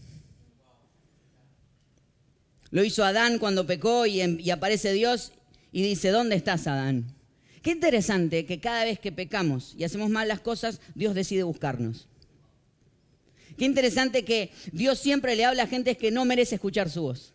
Lo 2.71 2.83
hizo 2.83 3.03
Adán 3.03 3.39
cuando 3.39 3.65
pecó 3.65 4.05
y, 4.05 4.49
aparece 4.51 4.93
Dios 4.93 5.31
y 5.71 5.81
dice, 5.81 6.09
¿dónde 6.09 6.35
estás, 6.35 6.67
Adán? 6.67 7.05
Qué 7.61 7.71
interesante 7.71 8.45
que 8.45 8.59
cada 8.59 8.85
vez 8.85 8.99
que 8.99 9.11
pecamos 9.11 9.73
y 9.77 9.83
hacemos 9.83 10.09
mal 10.09 10.27
las 10.27 10.39
cosas, 10.39 10.79
Dios 10.95 11.15
decide 11.15 11.43
buscarnos. 11.43 12.07
Qué 13.57 13.65
interesante 13.65 14.23
que 14.23 14.51
Dios 14.71 14.99
siempre 14.99 15.35
le 15.35 15.45
habla 15.45 15.63
a 15.63 15.67
gente 15.67 15.97
que 15.97 16.11
no 16.11 16.23
merece 16.25 16.55
escuchar 16.55 16.89
su 16.89 17.01
voz. 17.01 17.33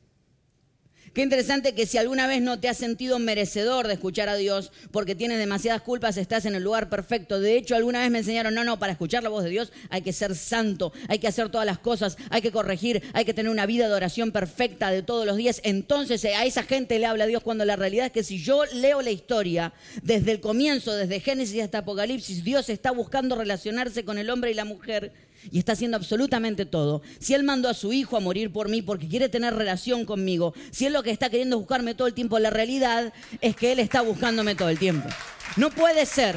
Qué 1.15 1.23
interesante 1.23 1.77
que 1.77 1.87
si 1.87 1.97
alguna 1.97 2.27
vez 2.27 2.43
no 2.43 2.59
te 2.59 2.69
has 2.69 2.77
sentido 2.77 3.21
merecedor 3.21 3.87
de 3.87 3.95
escuchar 3.95 4.29
a 4.29 4.35
Dios 4.35 4.73
porque 4.91 5.15
tienes 5.15 5.39
demasiadas 5.39 5.81
culpas, 5.81 6.17
estás 6.17 6.45
en 6.45 6.57
el 6.57 6.65
lugar 6.65 6.89
perfecto. 6.89 7.39
De 7.39 7.57
hecho, 7.57 7.77
alguna 7.77 8.01
vez 8.01 8.11
me 8.11 8.19
enseñaron, 8.19 8.53
no, 8.53 8.65
no, 8.65 8.81
para 8.81 8.91
escuchar 8.91 9.23
la 9.23 9.29
voz 9.29 9.45
de 9.45 9.51
Dios 9.51 9.73
hay 9.91 10.03
que 10.03 10.13
ser 10.13 10.35
santo, 10.35 10.93
hay 11.07 11.21
que 11.21 11.29
hacer 11.29 11.51
todas 11.51 11.67
las 11.67 11.79
cosas, 11.79 12.17
hay 12.31 12.43
que 12.43 12.51
corregir, 12.51 13.01
hay 13.13 13.25
que 13.25 13.33
tener 13.33 13.53
una 13.53 13.65
vida 13.65 13.87
de 13.87 13.95
oración 13.95 14.33
perfecta 14.33 14.91
de 14.91 15.05
todos 15.05 15.25
los 15.25 15.37
días. 15.37 15.61
Entonces 15.63 16.25
a 16.25 16.45
esa 16.45 16.65
gente 16.65 16.99
le 16.99 17.07
habla 17.07 17.27
Dios 17.27 17.45
cuando 17.45 17.65
la 17.65 17.77
realidad 17.77 18.07
es 18.07 18.13
que 18.13 18.25
si 18.25 18.43
yo 18.43 18.65
leo 18.73 19.01
la 19.01 19.13
historia 19.13 19.73
desde 20.03 20.33
el 20.33 20.41
comienzo, 20.41 20.97
desde 20.97 21.21
Génesis 21.21 21.63
hasta 21.63 21.79
Apocalipsis, 21.79 22.43
Dios 22.43 22.69
está 22.69 22.91
buscando 22.91 23.37
relacionarse 23.37 24.05
con 24.05 24.19
el 24.19 24.31
hombre 24.31 24.51
y 24.51 24.55
la 24.55 24.65
mujer 24.65 25.13
y 25.51 25.59
está 25.59 25.73
haciendo 25.73 25.97
absolutamente 25.97 26.67
todo, 26.67 27.03
si 27.19 27.35
Él 27.35 27.45
mandó 27.45 27.69
a 27.69 27.75
su 27.75 27.93
hijo 27.93 28.17
a 28.17 28.21
morir 28.21 28.53
por 28.53 28.69
mí 28.69 28.83
porque 28.83 29.09
quiere 29.09 29.29
tener 29.29 29.55
relación 29.55 30.05
conmigo, 30.05 30.55
si 30.71 30.87
Él 30.87 30.93
lo 30.93 31.03
que 31.03 31.11
está 31.11 31.31
queriendo 31.31 31.59
buscarme 31.59 31.95
todo 31.95 32.09
el 32.09 32.15
tiempo, 32.15 32.39
la 32.39 32.51
realidad 32.51 33.13
es 33.41 33.57
que 33.57 33.73
Él 33.73 33.79
está 33.79 34.03
buscándome 34.03 34.55
todo 34.55 34.69
el 34.69 34.79
tiempo. 34.79 35.09
No 35.57 35.71
puede 35.71 36.07
ser, 36.07 36.37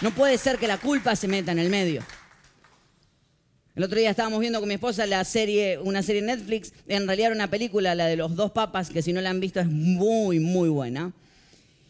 no 0.00 0.14
puede 0.14 0.38
ser 0.38 0.58
que 0.58 0.68
la 0.68 0.78
culpa 0.78 1.16
se 1.16 1.28
meta 1.28 1.52
en 1.52 1.58
el 1.58 1.70
medio. 1.70 2.04
El 3.78 3.84
otro 3.84 3.96
día 3.96 4.10
estábamos 4.10 4.40
viendo 4.40 4.58
con 4.58 4.68
mi 4.68 4.74
esposa 4.74 5.06
la 5.06 5.22
serie, 5.22 5.78
una 5.78 6.02
serie 6.02 6.20
Netflix, 6.20 6.72
en 6.88 7.06
realidad 7.06 7.28
era 7.28 7.36
una 7.36 7.48
película, 7.48 7.94
la 7.94 8.06
de 8.06 8.16
los 8.16 8.34
dos 8.34 8.50
papas, 8.50 8.90
que 8.90 9.02
si 9.02 9.12
no 9.12 9.20
la 9.20 9.30
han 9.30 9.38
visto 9.38 9.60
es 9.60 9.68
muy, 9.68 10.40
muy 10.40 10.68
buena. 10.68 11.12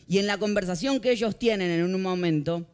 Y 0.07 0.19
en 0.19 0.27
la 0.27 0.37
conversación 0.37 1.01
que 1.01 1.11
ellos 1.11 1.39
tienen 1.39 1.71
en 1.71 1.83
un 1.95 2.03
momento, 2.03 2.67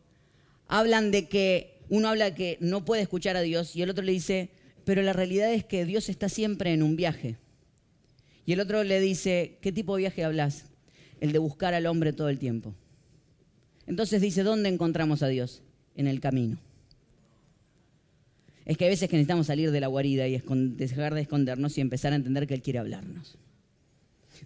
hablan 0.66 1.12
de 1.12 1.28
que 1.28 1.73
uno 1.88 2.08
habla 2.08 2.34
que 2.34 2.58
no 2.60 2.84
puede 2.84 3.02
escuchar 3.02 3.36
a 3.36 3.42
Dios 3.42 3.76
y 3.76 3.82
el 3.82 3.90
otro 3.90 4.04
le 4.04 4.12
dice, 4.12 4.50
pero 4.84 5.02
la 5.02 5.12
realidad 5.12 5.52
es 5.52 5.64
que 5.64 5.84
Dios 5.84 6.08
está 6.08 6.28
siempre 6.28 6.72
en 6.72 6.82
un 6.82 6.96
viaje. 6.96 7.36
Y 8.46 8.52
el 8.52 8.60
otro 8.60 8.84
le 8.84 9.00
dice, 9.00 9.58
¿qué 9.60 9.72
tipo 9.72 9.96
de 9.96 10.00
viaje 10.00 10.24
hablas? 10.24 10.66
El 11.20 11.32
de 11.32 11.38
buscar 11.38 11.74
al 11.74 11.86
hombre 11.86 12.12
todo 12.12 12.28
el 12.28 12.38
tiempo. 12.38 12.74
Entonces 13.86 14.20
dice, 14.20 14.42
¿dónde 14.42 14.68
encontramos 14.68 15.22
a 15.22 15.28
Dios? 15.28 15.62
En 15.96 16.06
el 16.06 16.20
camino. 16.20 16.58
Es 18.64 18.78
que 18.78 18.86
a 18.86 18.88
veces 18.88 19.08
que 19.08 19.16
necesitamos 19.16 19.46
salir 19.46 19.70
de 19.70 19.80
la 19.80 19.88
guarida 19.88 20.26
y 20.26 20.38
dejar 20.38 21.14
de 21.14 21.20
escondernos 21.20 21.76
y 21.76 21.80
empezar 21.80 22.12
a 22.12 22.16
entender 22.16 22.46
que 22.46 22.54
Él 22.54 22.62
quiere 22.62 22.78
hablarnos. 22.78 23.36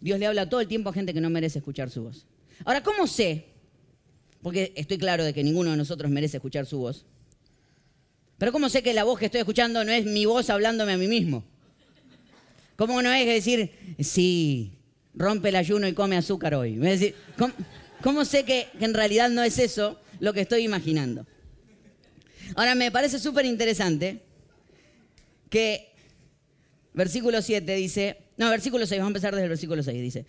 Dios 0.00 0.18
le 0.18 0.26
habla 0.26 0.48
todo 0.48 0.60
el 0.60 0.68
tiempo 0.68 0.90
a 0.90 0.92
gente 0.92 1.14
que 1.14 1.20
no 1.20 1.30
merece 1.30 1.58
escuchar 1.58 1.90
su 1.90 2.02
voz. 2.02 2.26
Ahora, 2.64 2.82
¿cómo 2.82 3.06
sé? 3.06 3.46
Porque 4.42 4.72
estoy 4.76 4.98
claro 4.98 5.24
de 5.24 5.32
que 5.32 5.44
ninguno 5.44 5.70
de 5.70 5.76
nosotros 5.76 6.10
merece 6.10 6.36
escuchar 6.36 6.66
su 6.66 6.78
voz. 6.78 7.06
Pero 8.38 8.52
¿cómo 8.52 8.68
sé 8.68 8.82
que 8.82 8.94
la 8.94 9.04
voz 9.04 9.18
que 9.18 9.26
estoy 9.26 9.40
escuchando 9.40 9.84
no 9.84 9.90
es 9.90 10.06
mi 10.06 10.24
voz 10.24 10.48
hablándome 10.48 10.92
a 10.92 10.96
mí 10.96 11.08
mismo? 11.08 11.44
¿Cómo 12.76 13.02
no 13.02 13.12
es 13.12 13.26
decir, 13.26 13.72
sí, 13.98 14.78
rompe 15.12 15.48
el 15.48 15.56
ayuno 15.56 15.88
y 15.88 15.92
come 15.94 16.16
azúcar 16.16 16.54
hoy? 16.54 16.80
¿cómo, 18.00 18.24
sé 18.24 18.44
que, 18.44 18.68
en 18.78 18.94
realidad 18.94 19.28
no 19.28 19.42
es 19.42 19.58
eso 19.58 20.00
lo 20.20 20.32
que 20.32 20.42
estoy 20.42 20.62
imaginando? 20.62 21.26
Ahora, 22.54 22.76
me 22.76 22.92
parece 22.92 23.18
súper 23.18 23.44
interesante 23.44 24.22
que 25.50 25.92
versículo 26.94 27.42
7 27.42 27.74
dice, 27.74 28.18
no, 28.36 28.48
versículo 28.50 28.86
6, 28.86 29.00
vamos 29.00 29.08
a 29.08 29.10
empezar 29.10 29.34
desde 29.34 29.44
el 29.44 29.50
versículo 29.50 29.82
6, 29.82 30.00
dice, 30.00 30.26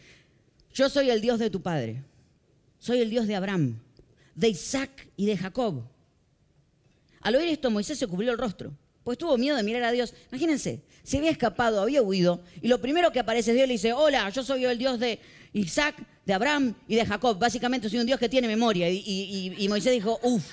yo 0.74 0.90
soy 0.90 1.12
el 1.12 1.22
Dios 1.22 1.38
de 1.38 1.52
tu 1.52 1.62
padre, 1.62 2.02
soy 2.80 3.02
el 3.02 3.12
Dios 3.12 3.28
de 3.28 3.36
Abraham, 3.36 3.80
de 4.34 4.50
Isaac 4.50 5.08
y 5.16 5.28
de 5.28 5.38
Jacob. 5.38 5.84
Al 7.22 7.36
oír 7.36 7.50
esto, 7.50 7.70
Moisés 7.70 7.98
se 7.98 8.08
cubrió 8.08 8.32
el 8.32 8.38
rostro, 8.38 8.72
pues 9.04 9.18
tuvo 9.18 9.38
miedo 9.38 9.58
de 9.58 9.64
mirar 9.64 9.84
a 9.84 9.92
Dios. 9.92 10.14
Imagínense, 10.32 10.84
se 11.04 11.18
había 11.18 11.32
escapado, 11.32 11.82
había 11.82 12.02
huido, 12.02 12.42
y 12.62 12.68
lo 12.68 12.80
primero 12.80 13.12
que 13.12 13.20
aparece 13.20 13.52
es 13.52 13.56
Dios 13.56 13.68
le 13.68 13.74
dice, 13.74 13.94
hola, 13.94 14.30
yo 14.30 14.44
soy 14.44 14.66
el 14.66 14.78
Dios 14.78 15.00
de 15.00 15.20
Isaac, 15.54 15.96
de 16.26 16.34
Abraham 16.34 16.76
y 16.88 16.96
de 16.96 17.06
Jacob. 17.06 17.38
Básicamente 17.40 17.90
soy 17.90 18.00
un 18.00 18.06
Dios 18.06 18.20
que 18.20 18.30
tiene 18.30 18.48
memoria. 18.48 18.90
Y, 18.90 19.66
Moisés 19.68 19.92
dijo, 19.94 20.20
uff. 20.22 20.44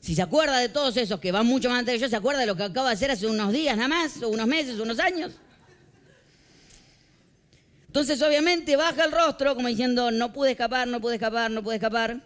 Si 0.00 0.14
se 0.14 0.22
acuerda 0.22 0.58
de 0.58 0.70
todos 0.70 0.96
esos 0.96 1.20
que 1.20 1.30
van 1.30 1.46
mucho 1.46 1.68
más 1.68 1.80
antes 1.80 1.94
de 1.94 1.98
yo, 2.00 2.08
se 2.08 2.16
acuerda 2.16 2.40
de 2.40 2.46
lo 2.46 2.56
que 2.56 2.64
acaba 2.64 2.88
de 2.88 2.94
hacer 2.94 3.10
hace 3.10 3.26
unos 3.26 3.52
días 3.52 3.76
nada 3.76 3.88
más, 3.88 4.22
o 4.22 4.28
unos 4.28 4.46
meses, 4.46 4.80
unos 4.80 4.98
años. 4.98 5.32
Entonces, 7.86 8.20
obviamente, 8.22 8.76
baja 8.76 9.04
el 9.04 9.12
rostro 9.12 9.54
como 9.54 9.68
diciendo, 9.68 10.10
no 10.10 10.32
pude 10.32 10.52
escapar, 10.52 10.88
no 10.88 11.00
pude 11.00 11.16
escapar, 11.16 11.50
no 11.50 11.62
pude 11.62 11.74
escapar. 11.74 12.20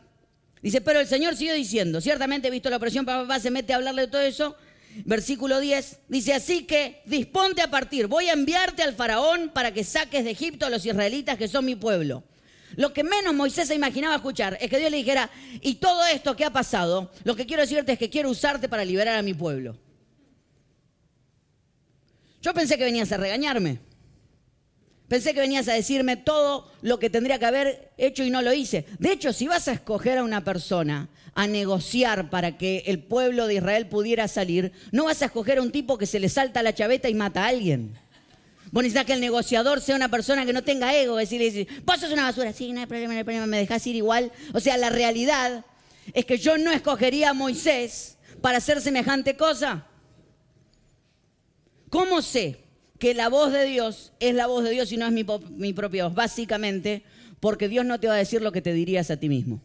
Dice, 0.64 0.80
pero 0.80 0.99
el 0.99 1.06
Señor 1.06 1.37
siguió 1.37 1.52
diciendo, 1.52 2.00
ciertamente 2.00 2.49
he 2.49 2.50
visto 2.50 2.71
la 2.71 2.78
opresión, 2.78 3.04
papá 3.04 3.38
se 3.38 3.50
mete 3.50 3.75
a 3.75 3.76
hablarle 3.76 4.00
de 4.00 4.09
todo 4.09 4.23
eso. 4.23 4.56
Versículo 5.04 5.61
10 5.61 5.99
dice, 6.09 6.33
así 6.33 6.64
que 6.64 7.02
disponte 7.04 7.61
a 7.61 7.68
partir, 7.68 8.06
voy 8.06 8.30
a 8.30 8.33
enviarte 8.33 8.83
al 8.83 8.94
faraón 8.94 9.50
para 9.52 9.75
que 9.75 9.85
saques 9.85 10.25
de 10.25 10.30
Egipto 10.30 10.64
a 10.64 10.71
los 10.71 10.87
israelitas 10.87 11.37
que 11.37 11.49
son 11.49 11.66
mi 11.66 11.76
pueblo. 11.76 12.25
Lo 12.76 12.94
que 12.94 13.04
menos 13.04 13.35
Moisés 13.35 13.68
se 13.68 13.75
imaginaba 13.75 14.14
escuchar 14.14 14.56
es 14.59 14.71
que 14.71 14.78
Dios 14.78 14.90
le 14.90 14.97
dijera, 14.97 15.28
y 15.61 15.75
todo 15.75 16.06
esto 16.06 16.35
que 16.35 16.47
ha 16.47 16.50
pasado, 16.50 17.11
lo 17.25 17.37
que 17.37 17.44
quiero 17.44 17.61
decirte 17.61 17.92
es 17.92 17.99
que 17.99 18.09
quiero 18.09 18.30
usarte 18.30 18.66
para 18.66 18.87
liberar 18.87 19.18
a 19.18 19.23
mi 19.23 19.35
pueblo. 19.35 19.76
Yo 22.40 22.54
pensé 22.54 22.78
que 22.78 22.85
venías 22.85 23.12
a 23.12 23.18
regañarme. 23.18 23.80
Pensé 25.09 25.35
que 25.35 25.41
venías 25.41 25.69
a 25.69 25.75
decirme 25.75 26.17
todo 26.17 26.71
lo 26.81 26.99
que 26.99 27.11
tendría 27.11 27.39
que 27.39 27.45
haber 27.45 27.93
hecho 27.99 28.25
y 28.25 28.31
no 28.31 28.41
lo 28.41 28.53
hice. 28.55 28.87
De 28.99 29.13
hecho, 29.13 29.33
si 29.33 29.47
vas 29.47 29.69
a 29.69 29.73
escoger 29.73 30.19
a 30.19 30.25
una 30.25 30.43
persona 30.43 31.09
a 31.35 31.47
negociar 31.47 32.31
para 32.31 32.57
que 32.57 32.85
el 32.87 33.01
pueblo 33.01 33.47
de 33.47 33.55
Israel 33.55 33.87
pudiera 33.87 34.29
salir, 34.29 34.73
no 34.93 35.05
vas 35.05 35.21
a 35.21 35.27
escoger 35.27 35.59
a 35.59 35.63
un 35.63 35.73
tipo 35.73 35.99
que 35.99 36.07
se 36.07 36.21
le 36.21 36.29
salta 36.29 36.63
la 36.63 36.75
chaveta 36.75 37.09
y 37.11 37.15
mata 37.15 37.45
a 37.45 37.49
alguien. 37.49 37.95
Vos 38.71 38.83
necesitas 38.83 39.05
que 39.05 39.13
el 39.13 39.21
negociador 39.21 39.81
sea 39.81 39.95
una 39.95 40.11
persona 40.11 40.47
que 40.47 40.53
no 40.53 40.65
tenga 40.65 40.95
ego, 40.95 41.17
decirle, 41.17 41.69
vos 41.85 42.01
sos 42.01 42.11
una 42.11 42.25
basura, 42.25 42.53
sí, 42.53 42.73
no 42.73 42.81
hay 42.81 42.87
problema, 42.87 43.13
no 43.13 43.19
hay 43.19 43.25
problema, 43.25 43.47
me 43.47 43.59
dejás 43.59 43.87
ir 43.87 43.97
igual. 43.97 44.33
O 44.53 44.61
sea, 44.61 44.77
la 44.79 44.91
realidad 44.91 45.65
es 46.15 46.25
que 46.25 46.39
yo 46.39 46.57
no 46.57 46.73
escogería 46.73 47.31
a 47.31 47.35
Moisés 47.35 48.17
para 48.41 48.59
hacer 48.59 48.81
semejante 48.81 49.37
cosa. 49.37 49.87
¿Cómo 51.91 52.23
sé 52.23 52.63
que 52.99 53.15
la 53.15 53.29
voz 53.29 53.53
de 53.53 53.65
Dios 53.65 54.13
es 54.21 54.35
la 54.35 54.47
voz 54.47 54.65
de 54.65 54.71
Dios 54.71 54.93
y 54.93 54.97
no 54.97 55.07
es 55.07 55.13
mi, 55.13 55.25
mi 55.51 55.73
propia 55.73 56.05
voz, 56.05 56.15
básicamente 56.15 57.03
porque 57.41 57.69
Dios 57.69 57.85
no 57.85 58.01
te 58.01 58.07
va 58.07 58.15
a 58.15 58.19
decir 58.19 58.41
lo 58.41 58.53
que 58.53 58.63
te 58.63 58.73
dirías 58.73 59.11
a 59.11 59.19
ti 59.19 59.29
mismo. 59.29 59.61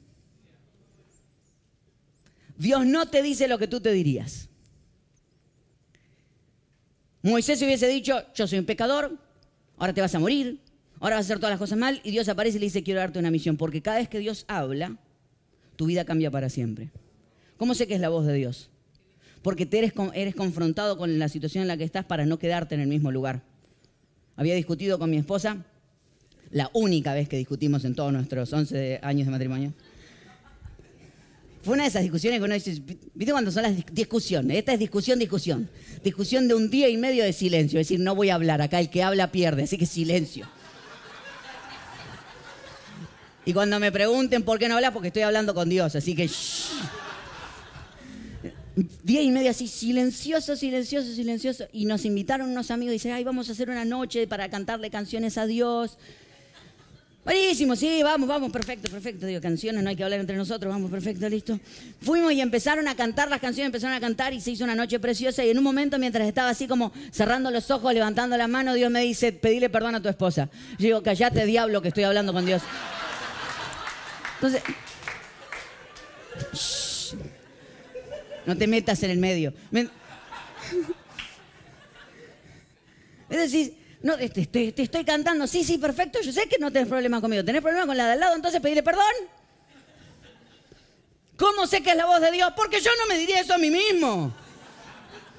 Dios 2.57 2.85
no 2.85 3.05
te 3.05 3.21
dice 3.21 3.47
lo 3.47 3.57
que 3.57 3.67
tú 3.67 3.79
te 3.79 3.93
dirías. 3.93 4.49
Moisés 7.21 7.61
hubiese 7.61 7.87
dicho, 7.87 8.21
yo 8.33 8.47
soy 8.47 8.59
un 8.59 8.65
pecador, 8.65 9.17
ahora 9.77 9.93
te 9.93 10.01
vas 10.01 10.13
a 10.15 10.19
morir, 10.19 10.59
ahora 10.99 11.15
vas 11.15 11.25
a 11.25 11.27
hacer 11.27 11.37
todas 11.37 11.51
las 11.51 11.59
cosas 11.59 11.77
mal, 11.77 12.01
y 12.03 12.11
Dios 12.11 12.27
aparece 12.27 12.57
y 12.57 12.59
le 12.59 12.65
dice, 12.65 12.83
quiero 12.83 12.99
darte 12.99 13.19
una 13.19 13.31
misión, 13.31 13.55
porque 13.55 13.81
cada 13.81 13.97
vez 13.97 14.09
que 14.09 14.19
Dios 14.19 14.45
habla, 14.47 14.97
tu 15.75 15.85
vida 15.85 16.03
cambia 16.03 16.31
para 16.31 16.49
siempre. 16.49 16.89
¿Cómo 17.57 17.75
sé 17.75 17.87
que 17.87 17.95
es 17.95 18.01
la 18.01 18.09
voz 18.09 18.25
de 18.25 18.33
Dios? 18.33 18.69
Porque 19.41 19.65
te 19.65 19.79
eres, 19.79 20.35
confrontado 20.35 20.97
con 20.97 21.17
la 21.17 21.29
situación 21.29 21.61
en 21.63 21.67
la 21.67 21.77
que 21.77 21.83
estás 21.83 22.05
para 22.05 22.25
no 22.25 22.39
quedarte 22.39 22.75
en 22.75 22.81
el 22.81 22.87
mismo 22.87 23.11
lugar. 23.11 23.41
Había 24.35 24.55
discutido 24.55 24.99
con 24.99 25.09
mi 25.09 25.17
esposa, 25.17 25.65
la 26.51 26.69
única 26.73 27.13
vez 27.13 27.29
que 27.29 27.37
discutimos 27.37 27.85
en 27.85 27.95
todos 27.95 28.11
nuestros 28.11 28.51
11 28.51 28.99
años 29.01 29.27
de 29.27 29.31
matrimonio. 29.31 29.73
Fue 31.61 31.73
una 31.73 31.83
de 31.83 31.89
esas 31.89 32.03
discusiones 32.03 32.39
que 32.39 32.45
uno 32.45 32.53
dice, 32.53 32.81
¿viste 33.13 33.31
cuando 33.31 33.51
son 33.51 33.63
las 33.63 33.73
discusiones? 33.93 34.57
Esta 34.57 34.73
es 34.73 34.79
discusión, 34.79 35.19
discusión. 35.19 35.69
Discusión 36.03 36.47
de 36.47 36.55
un 36.55 36.69
día 36.69 36.87
y 36.87 36.95
medio 36.95 37.23
de 37.23 37.33
silencio. 37.33 37.79
Es 37.79 37.87
decir, 37.87 37.99
no 37.99 38.15
voy 38.15 38.29
a 38.29 38.35
hablar, 38.35 38.61
acá 38.61 38.79
el 38.79 38.89
que 38.89 39.03
habla 39.03 39.31
pierde, 39.31 39.63
así 39.63 39.77
que 39.77 39.85
silencio. 39.85 40.47
Y 43.45 43.53
cuando 43.53 43.79
me 43.79 43.91
pregunten 43.91 44.43
por 44.43 44.57
qué 44.57 44.69
no 44.69 44.75
hablas, 44.75 44.91
porque 44.91 45.07
estoy 45.07 45.23
hablando 45.23 45.53
con 45.53 45.69
Dios, 45.69 45.95
así 45.95 46.15
que... 46.15 46.29
día 49.03 49.21
y 49.21 49.31
media 49.31 49.51
así, 49.51 49.67
silencioso, 49.67 50.55
silencioso, 50.55 51.13
silencioso. 51.13 51.67
Y 51.73 51.85
nos 51.85 52.05
invitaron 52.05 52.49
unos 52.49 52.71
amigos 52.71 52.91
y 52.91 52.93
dicen, 52.93 53.11
ay, 53.13 53.23
vamos 53.23 53.49
a 53.49 53.53
hacer 53.53 53.69
una 53.69 53.85
noche 53.85 54.27
para 54.27 54.49
cantarle 54.49 54.89
canciones 54.89 55.37
a 55.37 55.45
Dios. 55.45 55.97
Buenísimo, 57.25 57.75
sí, 57.75 58.01
vamos, 58.01 58.27
vamos, 58.27 58.51
perfecto, 58.51 58.89
perfecto. 58.89 59.25
Digo, 59.27 59.39
canciones, 59.41 59.83
no 59.83 59.89
hay 59.89 59.95
que 59.95 60.03
hablar 60.03 60.19
entre 60.19 60.35
nosotros, 60.35 60.73
vamos, 60.73 60.89
perfecto, 60.89 61.29
listo. 61.29 61.59
Fuimos 62.01 62.31
y 62.31 62.41
empezaron 62.41 62.87
a 62.87 62.95
cantar 62.95 63.29
las 63.29 63.39
canciones, 63.39 63.67
empezaron 63.67 63.95
a 63.95 63.99
cantar 63.99 64.33
y 64.33 64.41
se 64.41 64.51
hizo 64.51 64.63
una 64.63 64.73
noche 64.73 64.99
preciosa. 64.99 65.43
Y 65.43 65.49
en 65.49 65.57
un 65.57 65.63
momento, 65.63 65.99
mientras 65.99 66.27
estaba 66.27 66.49
así 66.49 66.67
como 66.67 66.91
cerrando 67.11 67.51
los 67.51 67.69
ojos, 67.69 67.93
levantando 67.93 68.35
la 68.37 68.47
mano, 68.47 68.73
Dios 68.73 68.89
me 68.89 69.01
dice, 69.01 69.31
pedile 69.31 69.69
perdón 69.69 69.95
a 69.95 70.01
tu 70.01 70.09
esposa. 70.09 70.49
Yo 70.79 70.85
digo, 70.85 71.03
callate, 71.03 71.45
diablo, 71.45 71.81
que 71.81 71.89
estoy 71.89 72.05
hablando 72.05 72.33
con 72.33 72.45
Dios. 72.45 72.63
Entonces, 74.41 74.63
no 78.49 78.57
te 78.57 78.65
metas 78.65 79.03
en 79.03 79.11
el 79.11 79.19
medio. 79.19 79.53
Es 83.29 83.37
decir, 83.37 83.77
no, 84.01 84.17
te, 84.17 84.73
estoy 84.75 85.05
cantando, 85.05 85.45
sí, 85.45 85.63
sí, 85.63 85.77
perfecto, 85.77 86.19
yo 86.19 86.31
sé 86.31 86.49
que 86.49 86.57
no 86.57 86.71
tenés 86.71 86.89
problema 86.89 87.21
conmigo, 87.21 87.45
tenés 87.45 87.61
problema 87.61 87.85
con 87.85 87.95
la 87.95 88.07
de 88.07 88.13
al 88.13 88.19
lado, 88.19 88.35
entonces 88.35 88.59
pedirle 88.59 88.81
perdón. 88.81 89.03
¿Cómo 91.37 91.67
sé 91.67 91.83
que 91.83 91.91
es 91.91 91.95
la 91.95 92.07
voz 92.07 92.21
de 92.21 92.31
Dios? 92.31 92.51
Porque 92.55 92.81
yo 92.81 92.89
no 92.99 93.05
me 93.05 93.19
diría 93.19 93.39
eso 93.39 93.53
a 93.53 93.59
mí 93.59 93.69
mismo. 93.69 94.33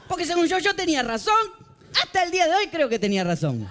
Porque 0.07 0.25
según 0.25 0.47
yo, 0.47 0.59
yo 0.59 0.77
tenía 0.77 1.03
razón. 1.03 1.35
Hasta 2.01 2.23
el 2.23 2.31
día 2.31 2.47
de 2.47 2.55
hoy 2.55 2.69
creo 2.69 2.89
que 2.89 3.01
tenía 3.01 3.25
razón. 3.25 3.69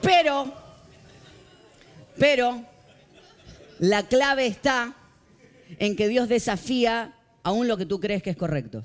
Pero, 0.00 0.52
pero, 2.18 2.64
la 3.78 4.08
clave 4.08 4.46
está 4.46 4.94
en 5.78 5.96
que 5.96 6.08
Dios 6.08 6.28
desafía 6.28 7.14
aún 7.42 7.68
lo 7.68 7.76
que 7.76 7.86
tú 7.86 8.00
crees 8.00 8.22
que 8.22 8.30
es 8.30 8.36
correcto. 8.36 8.84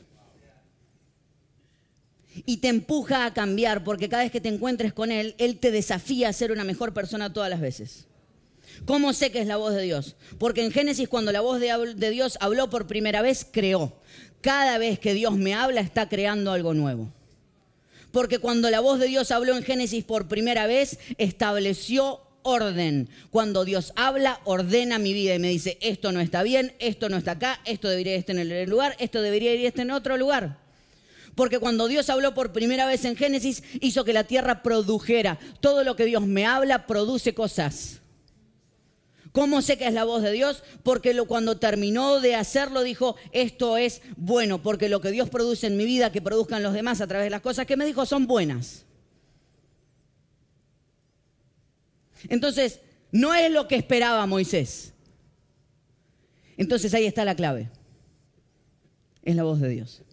Y 2.46 2.58
te 2.58 2.68
empuja 2.68 3.26
a 3.26 3.34
cambiar 3.34 3.84
porque 3.84 4.10
cada 4.10 4.24
vez 4.24 4.32
que 4.32 4.42
te 4.42 4.50
encuentres 4.50 4.94
con 4.94 5.12
Él, 5.12 5.36
Él 5.38 5.58
te 5.58 5.72
desafía 5.72 6.30
a 6.30 6.34
ser 6.34 6.52
una 6.52 6.64
mejor 6.64 6.94
persona 6.94 7.32
todas 7.32 7.50
las 7.50 7.62
veces. 7.62 8.08
¿Cómo 8.84 9.14
sé 9.14 9.32
que 9.32 9.40
es 9.40 9.48
la 9.48 9.58
voz 9.58 9.74
de 9.74 9.84
Dios? 9.84 10.16
Porque 10.38 10.66
en 10.66 10.72
Génesis 10.72 11.08
cuando 11.08 11.32
la 11.32 11.42
voz 11.42 11.60
de, 11.60 12.10
Dios 12.10 12.38
habló 12.42 12.70
por 12.70 12.88
primera 12.88 13.22
vez, 13.22 13.48
creó. 13.50 14.02
Cada 14.42 14.78
vez 14.78 15.00
que 15.00 15.14
Dios 15.14 15.36
me 15.38 15.54
habla, 15.54 15.82
está 15.82 16.10
creando 16.10 16.52
algo 16.52 16.74
nuevo. 16.74 17.12
Porque 18.12 18.40
cuando 18.40 18.70
la 18.70 18.80
voz 18.80 19.00
de 19.00 19.08
Dios 19.08 19.32
habló 19.32 19.56
en 19.56 19.64
Génesis 19.64 20.04
por 20.04 20.28
primera 20.28 20.68
vez, 20.68 21.00
estableció 21.18 22.22
orden. 22.46 23.10
Cuando 23.32 23.66
Dios 23.66 23.92
habla, 23.96 24.40
ordena 24.46 25.00
mi 25.00 25.14
vida 25.14 25.36
y 25.36 25.40
me 25.40 25.50
dice, 25.50 25.78
esto 25.82 26.12
no 26.12 26.22
está 26.22 26.44
bien, 26.44 26.74
esto 26.80 27.10
no 27.10 27.18
está 27.18 27.32
acá, 27.32 27.60
esto 27.66 27.90
debería 27.90 28.16
estar 28.16 28.36
en 28.38 28.50
el 28.50 28.70
lugar, 28.70 28.96
esto 29.00 29.22
debería 29.22 29.54
ir 29.54 29.74
en 29.76 29.92
otro 29.92 30.16
lugar. 30.16 30.60
Porque 31.34 31.60
cuando 31.60 31.88
Dios 31.88 32.10
habló 32.10 32.34
por 32.34 32.54
primera 32.54 32.86
vez 32.86 33.04
en 33.04 33.18
Génesis, 33.18 33.64
hizo 33.82 34.06
que 34.06 34.14
la 34.14 34.24
tierra 34.24 34.64
produjera. 34.64 35.38
Todo 35.60 35.84
lo 35.84 35.96
que 35.96 36.06
Dios 36.06 36.26
me 36.26 36.46
habla 36.46 36.88
produce 36.88 37.34
cosas. 37.34 38.00
¿Cómo 39.34 39.62
sé 39.62 39.78
que 39.78 39.86
es 39.86 39.94
la 39.94 40.06
voz 40.06 40.24
de 40.24 40.32
Dios? 40.32 40.64
Porque 40.82 41.14
cuando 41.28 41.58
terminó 41.58 42.22
de 42.22 42.36
hacerlo 42.36 42.84
dijo, 42.84 43.18
esto 43.34 43.76
es 43.76 44.02
bueno, 44.16 44.64
porque 44.64 44.88
lo 44.88 45.02
que 45.02 45.12
Dios 45.12 45.30
produce 45.30 45.68
en 45.68 45.76
mi 45.76 45.84
vida, 45.84 46.10
que 46.10 46.22
produzcan 46.22 46.64
los 46.64 46.72
demás 46.72 47.02
a 47.02 47.08
través 47.08 47.26
de 47.26 47.32
las 47.32 47.42
cosas 47.42 47.66
que 47.66 47.76
me 47.76 47.86
dijo, 47.86 48.06
son 48.06 48.28
buenas. 48.28 48.85
Entonces, 52.30 52.80
no 53.12 53.34
es 53.34 53.52
lo 53.52 53.68
que 53.68 53.76
esperaba 53.76 54.26
Moisés. 54.26 54.94
Entonces 56.58 56.94
ahí 56.94 57.06
está 57.06 57.26
la 57.26 57.36
clave. 57.36 57.70
Es 59.24 59.36
la 59.36 59.44
voz 59.44 59.60
de 59.60 59.70
Dios. 59.70 60.04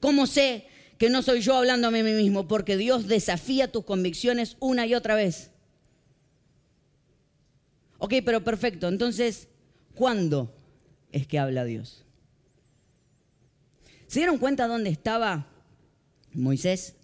¿Cómo 0.00 0.26
sé 0.26 0.66
que 0.98 1.10
no 1.10 1.22
soy 1.22 1.40
yo 1.40 1.56
hablándome 1.56 2.00
a 2.00 2.04
mí 2.04 2.12
mismo? 2.12 2.48
Porque 2.48 2.76
Dios 2.76 3.06
desafía 3.06 3.70
tus 3.70 3.84
convicciones 3.84 4.56
una 4.60 4.86
y 4.86 4.94
otra 4.94 5.14
vez. 5.14 5.50
Ok, 7.98 8.14
pero 8.24 8.42
perfecto. 8.42 8.88
Entonces, 8.88 9.48
¿cuándo 9.94 10.54
es 11.12 11.26
que 11.26 11.38
habla 11.38 11.64
Dios? 11.64 12.04
¿Se 14.06 14.20
dieron 14.20 14.38
cuenta 14.38 14.66
dónde 14.66 14.90
estaba 14.90 15.46
Moisés? 16.32 16.94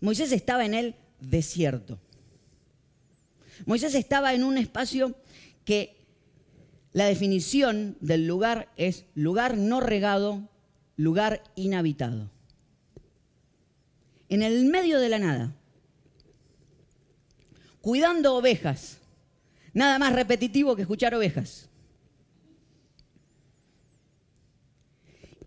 Moisés 0.00 0.32
estaba 0.32 0.64
en 0.64 0.74
el 0.74 0.94
desierto. 1.20 2.00
Moisés 3.66 3.94
estaba 3.94 4.34
en 4.34 4.44
un 4.44 4.58
espacio 4.58 5.14
que 5.64 5.96
la 6.92 7.06
definición 7.06 7.96
del 8.00 8.26
lugar 8.26 8.68
es 8.76 9.04
lugar 9.14 9.56
no 9.56 9.80
regado, 9.80 10.48
lugar 10.96 11.42
inhabitado. 11.54 12.30
En 14.28 14.42
el 14.42 14.64
medio 14.66 14.98
de 15.00 15.08
la 15.08 15.18
nada, 15.18 15.56
cuidando 17.80 18.34
ovejas 18.34 18.98
Nada 19.78 20.00
más 20.00 20.12
repetitivo 20.12 20.74
que 20.74 20.82
escuchar 20.82 21.14
ovejas. 21.14 21.68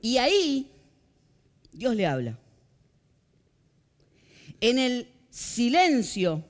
Y 0.02 0.18
ahí 0.18 0.72
Dios 1.74 1.96
le 1.98 2.06
habla. 2.06 2.40
En 4.62 4.80
el 4.80 5.12
silencio, 5.30 6.46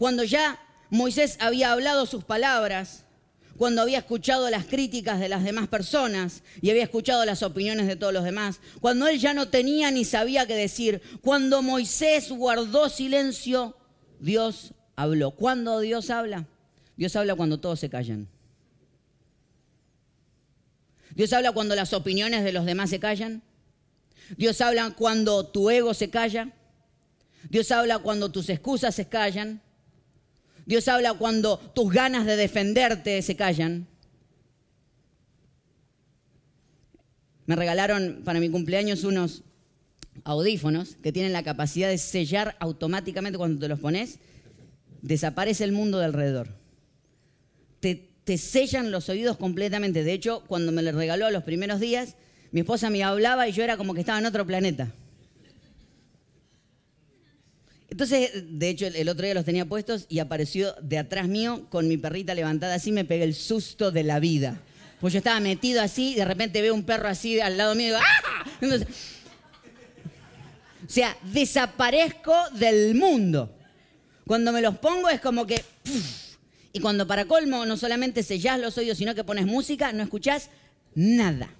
cuando 0.00 0.24
ya 0.24 0.58
Moisés 0.88 1.36
había 1.40 1.72
hablado 1.72 2.06
sus 2.06 2.24
palabras, 2.24 3.04
cuando 3.58 3.82
había 3.82 3.98
escuchado 3.98 4.48
las 4.48 4.64
críticas 4.64 5.20
de 5.20 5.28
las 5.28 5.44
demás 5.44 5.68
personas 5.68 6.42
y 6.62 6.70
había 6.70 6.84
escuchado 6.84 7.26
las 7.26 7.42
opiniones 7.42 7.86
de 7.86 7.96
todos 7.96 8.14
los 8.14 8.24
demás, 8.24 8.60
cuando 8.80 9.06
él 9.08 9.20
ya 9.20 9.34
no 9.34 9.48
tenía 9.48 9.90
ni 9.90 10.06
sabía 10.06 10.46
qué 10.46 10.54
decir, 10.54 11.02
cuando 11.20 11.60
Moisés 11.60 12.30
guardó 12.30 12.88
silencio, 12.88 13.76
Dios 14.20 14.72
habló. 14.96 15.32
¿Cuándo 15.32 15.80
Dios 15.80 16.08
habla? 16.08 16.46
Dios 16.96 17.14
habla 17.14 17.34
cuando 17.34 17.60
todos 17.60 17.78
se 17.78 17.90
callan. 17.90 18.26
Dios 21.14 21.30
habla 21.34 21.52
cuando 21.52 21.74
las 21.74 21.92
opiniones 21.92 22.42
de 22.42 22.52
los 22.52 22.64
demás 22.64 22.88
se 22.88 23.00
callan. 23.00 23.42
Dios 24.38 24.62
habla 24.62 24.94
cuando 24.96 25.44
tu 25.44 25.68
ego 25.68 25.92
se 25.92 26.08
calla. 26.08 26.52
Dios 27.50 27.70
habla 27.70 27.98
cuando 27.98 28.32
tus 28.32 28.48
excusas 28.48 28.94
se 28.94 29.06
callan. 29.06 29.60
Dios 30.70 30.86
habla 30.86 31.14
cuando 31.14 31.58
tus 31.58 31.92
ganas 31.92 32.24
de 32.26 32.36
defenderte 32.36 33.20
se 33.22 33.34
callan. 33.34 33.88
Me 37.44 37.56
regalaron 37.56 38.20
para 38.24 38.38
mi 38.38 38.48
cumpleaños 38.50 39.02
unos 39.02 39.42
audífonos 40.22 40.94
que 41.02 41.10
tienen 41.10 41.32
la 41.32 41.42
capacidad 41.42 41.88
de 41.88 41.98
sellar 41.98 42.54
automáticamente 42.60 43.36
cuando 43.36 43.58
te 43.58 43.66
los 43.66 43.80
pones 43.80 44.20
desaparece 45.02 45.64
el 45.64 45.72
mundo 45.72 45.98
de 45.98 46.04
alrededor. 46.04 46.54
Te, 47.80 48.38
sellan 48.38 48.92
los 48.92 49.08
oídos 49.08 49.38
completamente. 49.38 50.04
De 50.04 50.12
hecho, 50.12 50.44
cuando 50.46 50.70
me 50.70 50.82
lo 50.82 50.92
regaló 50.92 51.26
a 51.26 51.32
los 51.32 51.42
primeros 51.42 51.80
días, 51.80 52.14
mi 52.52 52.60
esposa 52.60 52.90
me 52.90 53.02
hablaba 53.02 53.48
y 53.48 53.52
yo 53.52 53.64
era 53.64 53.76
como 53.76 53.92
que 53.92 54.00
estaba 54.00 54.20
en 54.20 54.26
otro 54.26 54.46
planeta. 54.46 54.94
Entonces, 57.90 58.30
de 58.48 58.68
hecho, 58.68 58.86
el 58.86 59.08
otro 59.08 59.24
día 59.24 59.34
los 59.34 59.44
tenía 59.44 59.66
puestos 59.66 60.06
y 60.08 60.20
apareció 60.20 60.74
de 60.80 60.98
atrás 60.98 61.26
mío 61.26 61.66
con 61.70 61.88
mi 61.88 61.96
perrita 61.96 62.34
levantada 62.34 62.74
así, 62.74 62.92
me 62.92 63.04
pegué 63.04 63.24
el 63.24 63.34
susto 63.34 63.90
de 63.90 64.04
la 64.04 64.20
vida. 64.20 64.60
Pues 65.00 65.12
yo 65.12 65.18
estaba 65.18 65.40
metido 65.40 65.82
así, 65.82 66.12
y 66.12 66.14
de 66.14 66.24
repente 66.24 66.62
veo 66.62 66.74
un 66.74 66.84
perro 66.84 67.08
así 67.08 67.40
al 67.40 67.56
lado 67.56 67.74
mío 67.74 67.86
y 67.86 67.90
digo, 67.90 68.00
¡ah! 68.00 68.84
o 70.86 70.90
sea, 70.90 71.16
desaparezco 71.32 72.34
del 72.54 72.94
mundo. 72.94 73.54
Cuando 74.26 74.52
me 74.52 74.60
los 74.60 74.78
pongo 74.78 75.08
es 75.08 75.20
como 75.20 75.46
que... 75.46 75.64
y 76.72 76.78
cuando 76.78 77.08
para 77.08 77.24
colmo 77.24 77.66
no 77.66 77.76
solamente 77.76 78.22
sellás 78.22 78.60
los 78.60 78.78
oídos, 78.78 78.98
sino 78.98 79.16
que 79.16 79.24
pones 79.24 79.46
música, 79.46 79.92
no 79.92 80.04
escuchás 80.04 80.50
nada. 80.94 81.50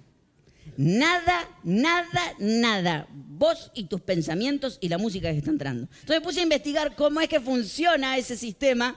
Nada, 0.77 1.47
nada, 1.63 2.33
nada. 2.39 3.07
Vos 3.11 3.71
y 3.73 3.85
tus 3.85 4.01
pensamientos 4.01 4.77
y 4.81 4.89
la 4.89 4.97
música 4.97 5.31
que 5.31 5.37
está 5.37 5.51
entrando. 5.51 5.87
Entonces 5.99 6.23
puse 6.23 6.39
a 6.39 6.43
investigar 6.43 6.95
cómo 6.95 7.21
es 7.21 7.27
que 7.27 7.39
funciona 7.39 8.17
ese 8.17 8.37
sistema 8.37 8.95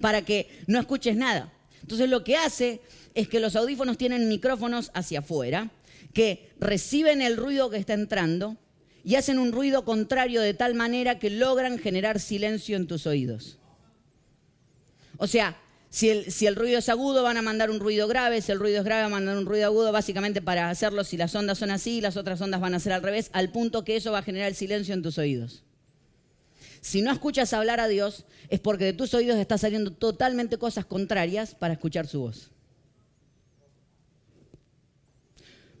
para 0.00 0.22
que 0.22 0.48
no 0.66 0.78
escuches 0.78 1.16
nada. 1.16 1.52
Entonces 1.82 2.08
lo 2.08 2.24
que 2.24 2.36
hace 2.36 2.80
es 3.14 3.28
que 3.28 3.40
los 3.40 3.56
audífonos 3.56 3.98
tienen 3.98 4.28
micrófonos 4.28 4.90
hacia 4.94 5.20
afuera, 5.20 5.70
que 6.12 6.50
reciben 6.60 7.22
el 7.22 7.36
ruido 7.36 7.70
que 7.70 7.78
está 7.78 7.94
entrando 7.94 8.56
y 9.04 9.14
hacen 9.14 9.38
un 9.38 9.52
ruido 9.52 9.84
contrario 9.84 10.40
de 10.40 10.54
tal 10.54 10.74
manera 10.74 11.18
que 11.18 11.30
logran 11.30 11.78
generar 11.78 12.20
silencio 12.20 12.76
en 12.76 12.86
tus 12.86 13.06
oídos. 13.06 13.58
O 15.18 15.26
sea, 15.26 15.56
si 15.96 16.46
el, 16.46 16.56
ruido 16.56 16.78
es 16.78 16.90
agudo, 16.90 17.22
van 17.22 17.38
a 17.38 17.42
mandar 17.42 17.70
un 17.70 17.80
ruido 17.80 18.06
grave. 18.06 18.42
Si 18.42 18.52
el 18.52 18.58
ruido 18.58 18.80
es 18.80 18.84
grave, 18.84 19.04
van 19.04 19.12
a 19.12 19.16
mandar 19.16 19.38
un 19.38 19.46
ruido 19.46 19.64
agudo, 19.64 19.92
básicamente 19.92 20.42
para 20.42 20.68
hacerlo. 20.68 21.04
Si 21.04 21.16
las 21.16 21.34
ondas 21.34 21.56
son 21.56 21.70
así, 21.70 22.02
las 22.02 22.18
otras 22.18 22.38
ondas 22.42 22.60
van 22.60 22.74
a 22.74 22.80
ser 22.80 22.92
al 22.92 23.02
revés, 23.02 23.30
al 23.32 23.50
punto 23.50 23.82
que 23.82 23.96
eso 23.96 24.12
va 24.12 24.18
a 24.18 24.22
generar 24.22 24.48
el 24.48 24.54
silencio 24.54 24.92
en 24.92 25.02
tus 25.02 25.16
oídos. 25.16 25.62
Si 26.82 27.00
no 27.00 27.10
escuchas 27.10 27.54
hablar 27.54 27.80
a 27.80 27.88
Dios, 27.88 28.26
es 28.50 28.60
porque 28.60 28.84
de 28.84 28.92
tus 28.92 29.14
oídos 29.14 29.38
está 29.38 29.56
saliendo 29.56 29.90
totalmente 29.90 30.58
cosas 30.58 30.84
contrarias 30.84 31.54
para 31.54 31.72
escuchar 31.72 32.06
su 32.06 32.20
voz. 32.20 32.50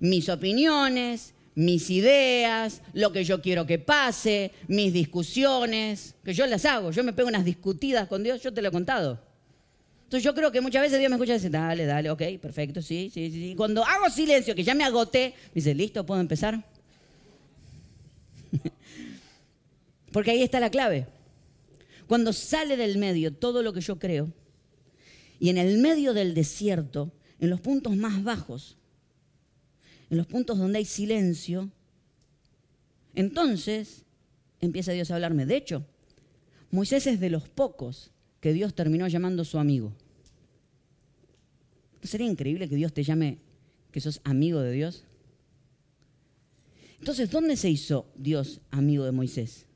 Mis 0.00 0.30
opiniones, 0.30 1.34
mis 1.54 1.90
ideas, 1.90 2.80
lo 2.94 3.12
que 3.12 3.22
yo 3.22 3.42
quiero 3.42 3.66
que 3.66 3.78
pase, 3.78 4.52
mis 4.66 4.94
discusiones, 4.94 6.14
que 6.24 6.32
yo 6.32 6.46
las 6.46 6.64
hago. 6.64 6.90
Yo 6.90 7.04
me 7.04 7.12
pego 7.12 7.28
unas 7.28 7.44
discutidas 7.44 8.08
con 8.08 8.22
Dios, 8.22 8.40
yo 8.40 8.54
te 8.54 8.62
lo 8.62 8.68
he 8.68 8.72
contado. 8.72 9.25
Entonces 10.06 10.22
yo 10.22 10.36
creo 10.36 10.52
que 10.52 10.60
muchas 10.60 10.82
veces 10.82 11.00
Dios 11.00 11.10
me 11.10 11.16
escucha 11.16 11.32
y 11.32 11.38
dice, 11.38 11.50
dale, 11.50 11.84
dale, 11.84 12.10
ok, 12.10 12.22
perfecto, 12.40 12.80
sí, 12.80 13.10
sí, 13.12 13.28
sí. 13.28 13.54
Cuando 13.56 13.84
hago 13.84 14.08
silencio, 14.08 14.54
que 14.54 14.62
ya 14.62 14.72
me 14.72 14.84
agoté, 14.84 15.34
me 15.48 15.54
dice, 15.54 15.74
listo, 15.74 16.06
¿puedo 16.06 16.20
empezar? 16.20 16.64
Porque 20.12 20.30
ahí 20.30 20.44
está 20.44 20.60
la 20.60 20.70
clave. 20.70 21.08
Cuando 22.06 22.32
sale 22.32 22.76
del 22.76 22.98
medio 22.98 23.32
todo 23.34 23.64
lo 23.64 23.72
que 23.72 23.80
yo 23.80 23.98
creo, 23.98 24.32
y 25.40 25.48
en 25.48 25.58
el 25.58 25.78
medio 25.78 26.14
del 26.14 26.34
desierto, 26.34 27.10
en 27.40 27.50
los 27.50 27.60
puntos 27.60 27.96
más 27.96 28.22
bajos, 28.22 28.76
en 30.08 30.18
los 30.18 30.28
puntos 30.28 30.56
donde 30.56 30.78
hay 30.78 30.84
silencio, 30.84 31.68
entonces 33.16 34.04
empieza 34.60 34.92
Dios 34.92 35.10
a 35.10 35.16
hablarme. 35.16 35.46
De 35.46 35.56
hecho, 35.56 35.84
Moisés 36.70 37.08
es 37.08 37.18
de 37.18 37.28
los 37.28 37.48
pocos 37.48 38.12
que 38.46 38.52
Dios 38.52 38.76
terminó 38.76 39.08
llamando 39.08 39.44
su 39.44 39.58
amigo. 39.58 39.92
¿No 42.00 42.08
sería 42.08 42.28
increíble 42.28 42.68
que 42.68 42.76
Dios 42.76 42.92
te 42.92 43.02
llame 43.02 43.38
que 43.90 44.00
sos 44.00 44.20
amigo 44.22 44.60
de 44.60 44.70
Dios? 44.70 45.02
Entonces, 47.00 47.28
¿dónde 47.28 47.56
se 47.56 47.70
hizo 47.70 48.06
Dios 48.14 48.60
amigo 48.70 49.04
de 49.04 49.10
Moisés? 49.10 49.66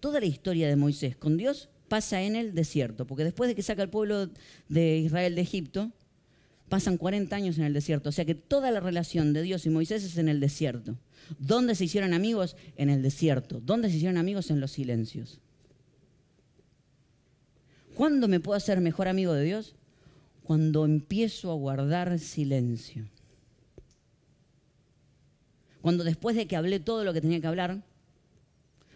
Toda 0.00 0.18
la 0.18 0.26
historia 0.26 0.66
de 0.66 0.74
Moisés 0.74 1.14
con 1.14 1.36
Dios 1.36 1.68
pasa 1.86 2.20
en 2.22 2.34
el 2.34 2.52
desierto, 2.52 3.06
porque 3.06 3.22
después 3.22 3.46
de 3.46 3.54
que 3.54 3.62
saca 3.62 3.84
el 3.84 3.90
pueblo 3.90 4.28
de 4.68 4.98
Israel 4.98 5.36
de 5.36 5.42
Egipto, 5.42 5.92
pasan 6.68 6.96
40 6.96 7.36
años 7.36 7.58
en 7.58 7.64
el 7.64 7.74
desierto. 7.74 8.08
O 8.08 8.12
sea 8.12 8.24
que 8.24 8.34
toda 8.34 8.72
la 8.72 8.80
relación 8.80 9.32
de 9.32 9.42
Dios 9.42 9.66
y 9.66 9.70
Moisés 9.70 10.02
es 10.02 10.18
en 10.18 10.28
el 10.28 10.40
desierto. 10.40 10.98
¿Dónde 11.38 11.76
se 11.76 11.84
hicieron 11.84 12.12
amigos? 12.12 12.56
En 12.74 12.90
el 12.90 13.02
desierto. 13.02 13.60
¿Dónde 13.60 13.88
se 13.88 13.98
hicieron 13.98 14.18
amigos? 14.18 14.50
En 14.50 14.58
los 14.58 14.72
silencios. 14.72 15.40
¿Cuándo 18.02 18.26
me 18.26 18.40
puedo 18.40 18.56
hacer 18.56 18.80
mejor 18.80 19.06
amigo 19.06 19.32
de 19.32 19.44
Dios? 19.44 19.76
Cuando 20.42 20.84
empiezo 20.84 21.52
a 21.52 21.54
guardar 21.54 22.18
silencio. 22.18 23.08
Cuando 25.82 26.02
después 26.02 26.34
de 26.34 26.48
que 26.48 26.56
hablé 26.56 26.80
todo 26.80 27.04
lo 27.04 27.12
que 27.12 27.20
tenía 27.20 27.40
que 27.40 27.46
hablar, 27.46 27.84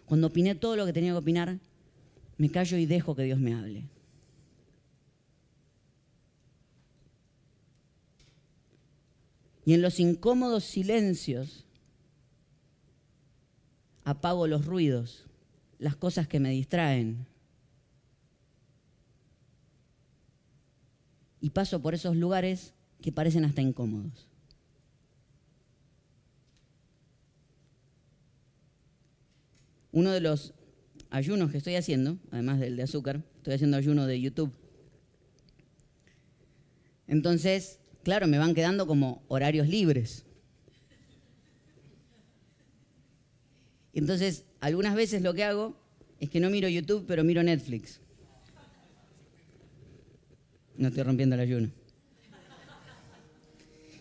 cuando 0.07 0.27
opiné 0.27 0.57
todo 0.57 0.75
lo 0.75 0.85
que 0.87 0.93
tenía 0.93 1.13
que 1.13 1.19
opinar, 1.19 1.61
me 2.37 2.51
callo 2.51 2.79
y 2.79 2.87
dejo 2.87 3.15
que 3.15 3.23
Dios 3.23 3.39
me 3.39 3.55
hable. 3.55 3.85
Y 9.65 9.75
en 9.75 9.83
los 9.83 10.01
incómodos 10.01 10.65
silencios 10.65 11.65
apago 14.03 14.49
los 14.49 14.67
ruidos, 14.67 15.27
las 15.79 15.95
cosas 15.95 16.27
que 16.27 16.41
me 16.41 16.51
distraen. 16.51 17.29
Y 21.41 21.51
paso 21.51 21.81
por 21.81 21.95
esos 21.95 22.17
lugares 22.17 22.75
que 23.01 23.13
parecen 23.13 23.45
hasta 23.45 23.63
incómodos. 23.63 24.29
Uno 29.93 30.13
de 30.13 30.21
los 30.21 30.55
ayunos 31.11 31.51
que 31.51 31.59
estoy 31.59 31.77
haciendo, 31.77 32.19
además 32.31 32.61
del 32.61 32.77
de 32.77 32.83
azúcar, 32.83 33.23
estoy 33.39 33.55
haciendo 33.55 33.77
ayuno 33.77 34.07
de 34.07 34.21
YouTube. 34.21 34.53
Entonces, 37.07 37.81
claro, 38.03 38.27
me 38.27 38.39
van 38.39 38.55
quedando 38.55 38.87
como 38.87 39.23
horarios 39.29 39.69
libres. 39.69 40.25
Entonces, 43.95 44.45
algunas 44.61 44.95
veces 44.95 45.23
lo 45.23 45.33
que 45.33 45.45
hago 45.45 45.77
es 46.21 46.29
que 46.29 46.41
no 46.41 46.51
miro 46.51 46.69
YouTube, 46.69 47.05
pero 47.07 47.25
miro 47.25 47.43
Netflix. 47.43 48.01
No 50.79 50.89
estoy 50.89 51.03
rompiendo 51.03 51.35
el 51.35 51.41
ayuno. 51.41 51.71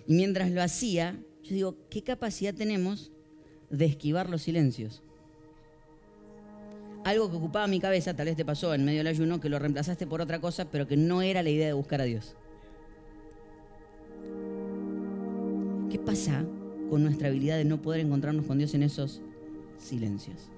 Y 0.07 0.13
mientras 0.13 0.51
lo 0.51 0.61
hacía, 0.61 1.15
yo 1.43 1.53
digo, 1.53 1.75
¿qué 1.89 2.03
capacidad 2.03 2.53
tenemos 2.53 3.11
de 3.69 3.85
esquivar 3.85 4.29
los 4.29 4.43
silencios? 4.43 5.01
Algo 7.03 7.29
que 7.29 7.38
ocupaba 7.38 7.67
mi 7.67 7.79
cabeza, 7.79 8.15
tal 8.15 8.25
vez 8.25 8.35
te 8.35 8.45
pasó 8.45 8.73
en 8.73 8.83
medio 8.83 8.99
del 8.99 9.07
ayuno, 9.07 9.39
que 9.39 9.49
lo 9.49 9.59
reemplazaste 9.59 10.07
por 10.07 10.21
otra 10.21 10.39
cosa, 10.39 10.65
pero 10.65 10.88
que 10.88 10.97
no 10.97 11.21
era 11.21 11.43
la 11.43 11.49
idea 11.49 11.67
de 11.67 11.73
buscar 11.73 12.01
a 12.01 12.05
Dios. 12.05 12.35
¿Qué 15.89 15.99
pasa 15.99 16.43
con 16.89 17.03
nuestra 17.03 17.27
habilidad 17.27 17.57
de 17.57 17.65
no 17.65 17.81
poder 17.81 18.01
encontrarnos 18.01 18.45
con 18.45 18.57
Dios 18.57 18.73
en 18.73 18.83
esos 18.83 19.21
silencios? 19.77 20.49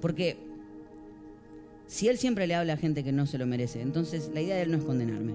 Porque 0.00 0.38
si 1.86 2.08
Él 2.08 2.18
siempre 2.18 2.46
le 2.46 2.54
habla 2.54 2.74
a 2.74 2.76
gente 2.76 3.04
que 3.04 3.12
no 3.12 3.26
se 3.26 3.38
lo 3.38 3.46
merece, 3.46 3.80
entonces 3.80 4.30
la 4.34 4.40
idea 4.40 4.56
de 4.56 4.62
Él 4.62 4.72
no 4.72 4.78
es 4.78 4.84
condenarme. 4.84 5.32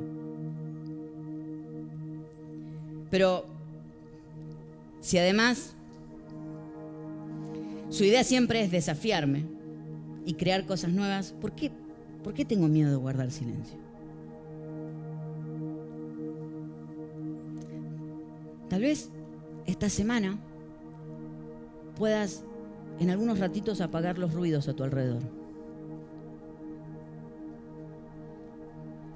Pero 3.09 3.45
si 5.01 5.17
además 5.17 5.75
su 7.89 8.03
idea 8.03 8.23
siempre 8.23 8.61
es 8.63 8.71
desafiarme 8.71 9.45
y 10.25 10.35
crear 10.35 10.65
cosas 10.65 10.91
nuevas, 10.91 11.33
¿por 11.33 11.53
qué, 11.53 11.71
¿por 12.23 12.33
qué 12.33 12.45
tengo 12.45 12.67
miedo 12.67 12.89
de 12.89 12.95
guardar 12.95 13.31
silencio? 13.31 13.77
Tal 18.69 18.81
vez 18.81 19.09
esta 19.65 19.89
semana 19.89 20.39
puedas 21.97 22.45
en 22.99 23.09
algunos 23.09 23.39
ratitos 23.39 23.81
apagar 23.81 24.17
los 24.17 24.33
ruidos 24.33 24.69
a 24.69 24.73
tu 24.73 24.83
alrededor. 24.83 25.40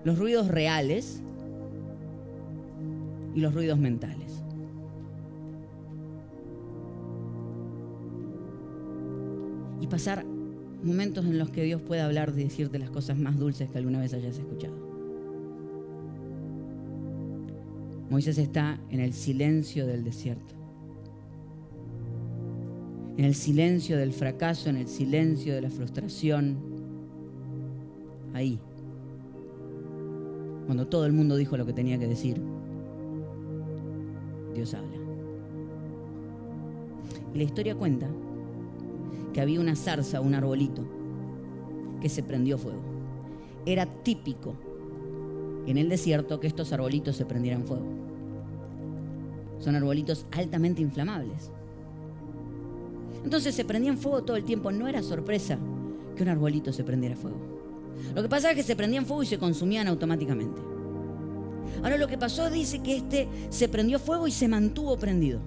Los 0.05 0.17
ruidos 0.17 0.47
reales 0.47 1.21
y 3.33 3.41
los 3.41 3.53
ruidos 3.53 3.77
mentales. 3.77 4.43
Y 9.81 9.87
pasar 9.87 10.25
momentos 10.83 11.25
en 11.25 11.37
los 11.37 11.49
que 11.49 11.63
Dios 11.63 11.81
pueda 11.81 12.05
hablar 12.05 12.31
y 12.35 12.43
decirte 12.43 12.79
las 12.79 12.91
cosas 12.91 13.17
más 13.17 13.37
dulces 13.37 13.69
que 13.69 13.77
alguna 13.77 13.99
vez 13.99 14.13
hayas 14.13 14.37
escuchado. 14.37 14.75
Moisés 18.09 18.37
está 18.37 18.79
en 18.91 18.99
el 18.99 19.13
silencio 19.13 19.87
del 19.87 20.03
desierto. 20.03 20.53
En 23.17 23.25
el 23.25 23.33
silencio 23.33 23.97
del 23.97 24.13
fracaso, 24.13 24.69
en 24.69 24.77
el 24.77 24.87
silencio 24.87 25.55
de 25.55 25.61
la 25.61 25.69
frustración. 25.69 26.57
Ahí. 28.33 28.59
Cuando 30.65 30.87
todo 30.87 31.05
el 31.05 31.13
mundo 31.13 31.35
dijo 31.35 31.57
lo 31.57 31.65
que 31.65 31.73
tenía 31.73 31.97
que 31.97 32.07
decir. 32.07 32.41
Dios 34.53 34.73
habla. 34.73 34.97
Y 37.33 37.37
la 37.37 37.43
historia 37.43 37.75
cuenta 37.75 38.07
que 39.33 39.41
había 39.41 39.59
una 39.59 39.75
zarza, 39.75 40.21
un 40.21 40.33
arbolito, 40.33 40.83
que 42.01 42.09
se 42.09 42.23
prendió 42.23 42.57
fuego. 42.57 42.79
Era 43.65 43.85
típico 43.85 44.55
en 45.67 45.77
el 45.77 45.89
desierto 45.89 46.39
que 46.39 46.47
estos 46.47 46.71
arbolitos 46.71 47.15
se 47.15 47.25
prendieran 47.25 47.63
fuego. 47.63 47.85
Son 49.59 49.75
arbolitos 49.75 50.25
altamente 50.31 50.81
inflamables. 50.81 51.51
Entonces 53.23 53.55
se 53.55 53.65
prendían 53.65 53.97
fuego 53.97 54.23
todo 54.23 54.37
el 54.37 54.45
tiempo. 54.45 54.71
No 54.71 54.87
era 54.87 55.01
sorpresa 55.01 55.57
que 56.15 56.23
un 56.23 56.29
arbolito 56.29 56.71
se 56.71 56.83
prendiera 56.83 57.15
fuego. 57.15 57.54
Lo 58.13 58.21
que 58.21 58.29
pasa 58.29 58.51
es 58.51 58.55
que 58.55 58.63
se 58.63 58.75
prendían 58.75 59.05
fuego 59.05 59.23
y 59.23 59.25
se 59.25 59.37
consumían 59.37 59.87
automáticamente. 59.87 60.61
Ahora 61.83 61.97
lo 61.97 62.07
que 62.07 62.17
pasó 62.17 62.49
dice 62.49 62.81
que 62.81 62.97
este 62.97 63.27
se 63.49 63.67
prendió 63.67 63.99
fuego 63.99 64.27
y 64.27 64.31
se 64.31 64.47
mantuvo 64.47 64.97
prendido. 64.97 65.39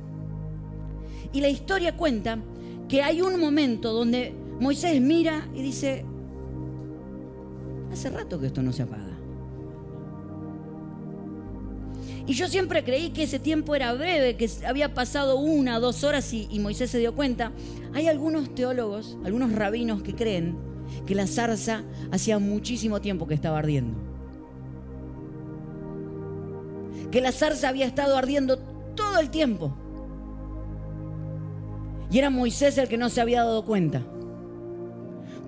Y 1.32 1.40
la 1.40 1.48
historia 1.48 1.96
cuenta 1.96 2.38
que 2.88 3.02
hay 3.02 3.20
un 3.20 3.38
momento 3.38 3.92
donde 3.92 4.34
Moisés 4.60 5.00
mira 5.00 5.48
y 5.54 5.62
dice, 5.62 6.04
hace 7.92 8.10
rato 8.10 8.40
que 8.40 8.46
esto 8.46 8.62
no 8.62 8.72
se 8.72 8.82
apaga. 8.82 9.18
Y 12.26 12.34
yo 12.34 12.46
siempre 12.46 12.84
creí 12.84 13.10
que 13.10 13.22
ese 13.22 13.38
tiempo 13.38 13.74
era 13.74 13.94
breve, 13.94 14.36
que 14.36 14.50
había 14.66 14.92
pasado 14.92 15.38
una, 15.38 15.80
dos 15.80 16.04
horas 16.04 16.30
y, 16.34 16.46
Moisés 16.58 16.90
se 16.90 16.98
dio 16.98 17.14
cuenta. 17.14 17.52
Hay 17.94 18.06
algunos 18.06 18.54
teólogos, 18.54 19.16
algunos 19.24 19.52
rabinos 19.52 20.02
que 20.02 20.14
creen 20.14 20.67
que 21.06 21.14
la 21.14 21.26
zarza 21.26 21.82
hacía 22.10 22.38
muchísimo 22.38 23.00
tiempo 23.00 23.26
que 23.26 23.34
estaba 23.34 23.58
ardiendo. 23.58 23.98
Que 27.10 27.20
la 27.20 27.32
zarza 27.32 27.68
había 27.68 27.86
estado 27.86 28.16
ardiendo 28.16 28.58
todo 28.94 29.18
el 29.18 29.30
tiempo. 29.30 29.74
Y 32.10 32.18
era 32.18 32.30
Moisés 32.30 32.78
el 32.78 32.88
que 32.88 32.96
no 32.96 33.08
se 33.08 33.20
había 33.20 33.44
dado 33.44 33.64
cuenta 33.64 34.02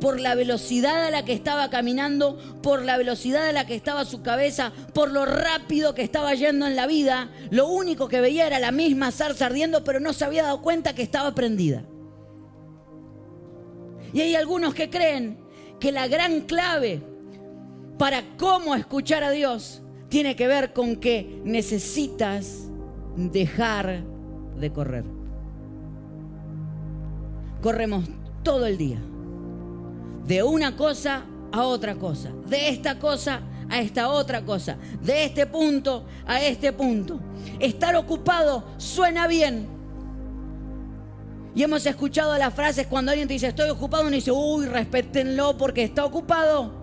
por 0.01 0.19
la 0.19 0.35
velocidad 0.35 1.05
a 1.05 1.11
la 1.11 1.25
que 1.25 1.33
estaba 1.33 1.71
caminando, 1.71 2.39
por 2.63 2.83
la 2.83 2.97
velocidad 2.97 3.49
a 3.49 3.53
la 3.53 3.67
que 3.67 3.75
estaba 3.75 4.05
su 4.05 4.23
cabeza, 4.23 4.73
por 4.95 5.11
lo 5.11 5.27
rápido 5.27 5.95
que 5.95 6.03
estaba 6.03 6.35
yendo 6.35 6.67
en 6.67 6.75
la 6.75 6.87
vida, 6.87 7.31
lo 7.51 7.69
único 7.69 8.09
que 8.09 8.21
veía 8.21 8.47
era 8.47 8.59
la 8.59 8.73
misma 8.73 9.13
zarza 9.13 9.47
ardiendo, 9.47 9.85
pero 9.85 10.01
no 10.01 10.13
se 10.13 10.25
había 10.25 10.43
dado 10.43 10.63
cuenta 10.63 10.95
que 10.95 11.03
estaba 11.03 11.35
prendida. 11.35 11.85
Y 14.13 14.21
hay 14.21 14.35
algunos 14.35 14.75
que 14.75 14.91
creen 14.91 15.39
que 15.79 15.93
la 15.93 16.09
gran 16.09 16.43
clave 16.43 17.03
para 17.99 18.23
cómo 18.37 18.75
escuchar 18.75 19.23
a 19.23 19.31
Dios 19.31 19.83
tiene 20.09 20.37
que 20.37 20.47
ver 20.47 20.73
con 20.73 20.97
que 20.97 21.41
necesitas 21.45 22.69
dejar 23.17 24.03
de 24.57 24.73
correr. 24.73 25.05
corremos 27.63 28.05
todo 28.43 28.67
el 28.67 28.79
día. 28.79 28.99
De 30.27 30.43
una 30.43 30.77
cosa 30.77 31.25
a 31.53 31.65
otra 31.65 31.95
cosa. 31.97 32.31
De 32.47 32.69
esta 32.71 32.99
cosa 32.99 33.43
a 33.69 33.81
esta 33.81 34.09
otra 34.09 34.45
cosa. 34.45 34.77
De 35.03 35.25
este 35.25 35.47
punto 35.47 36.05
a 36.27 36.43
este 36.43 36.73
punto. 36.73 37.21
Estar 37.59 37.97
ocupado 37.97 38.65
suena 38.79 39.27
bien. 39.27 39.80
Y 41.55 41.63
hemos 41.63 41.85
escuchado 41.85 42.37
las 42.39 42.55
frases 42.55 42.87
cuando 42.87 43.11
alguien 43.11 43.27
te 43.27 43.35
dice 43.35 43.49
estoy 43.49 43.71
ocupado, 43.71 44.05
uno 44.05 44.13
dice, 44.13 44.31
uy, 44.31 44.67
respétenlo 44.67 45.57
porque 45.57 45.83
está 45.83 46.05
ocupado. 46.05 46.79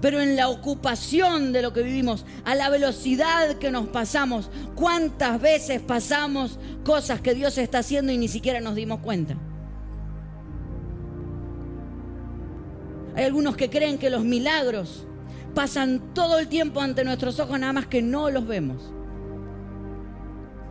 Pero 0.00 0.20
en 0.20 0.34
la 0.34 0.48
ocupación 0.48 1.52
de 1.52 1.62
lo 1.62 1.72
que 1.72 1.82
vivimos, 1.82 2.26
a 2.44 2.56
la 2.56 2.68
velocidad 2.70 3.56
que 3.58 3.70
nos 3.70 3.86
pasamos, 3.86 4.50
¿cuántas 4.74 5.40
veces 5.40 5.80
pasamos 5.80 6.58
cosas 6.84 7.20
que 7.20 7.34
Dios 7.34 7.56
está 7.56 7.78
haciendo 7.78 8.10
y 8.10 8.18
ni 8.18 8.26
siquiera 8.26 8.60
nos 8.60 8.74
dimos 8.74 8.98
cuenta? 8.98 9.36
Hay 13.14 13.24
algunos 13.24 13.56
que 13.56 13.70
creen 13.70 13.96
que 13.96 14.10
los 14.10 14.24
milagros 14.24 15.06
pasan 15.54 16.14
todo 16.14 16.40
el 16.40 16.48
tiempo 16.48 16.80
ante 16.80 17.04
nuestros 17.04 17.38
ojos, 17.38 17.60
nada 17.60 17.72
más 17.72 17.86
que 17.86 18.02
no 18.02 18.28
los 18.28 18.44
vemos. 18.44 18.92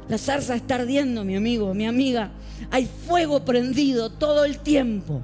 La 0.07 0.17
zarza 0.17 0.55
está 0.55 0.75
ardiendo, 0.75 1.23
mi 1.23 1.35
amigo, 1.35 1.73
mi 1.73 1.85
amiga. 1.85 2.31
Hay 2.69 2.85
fuego 2.85 3.43
prendido 3.45 4.09
todo 4.11 4.45
el 4.45 4.59
tiempo. 4.59 5.21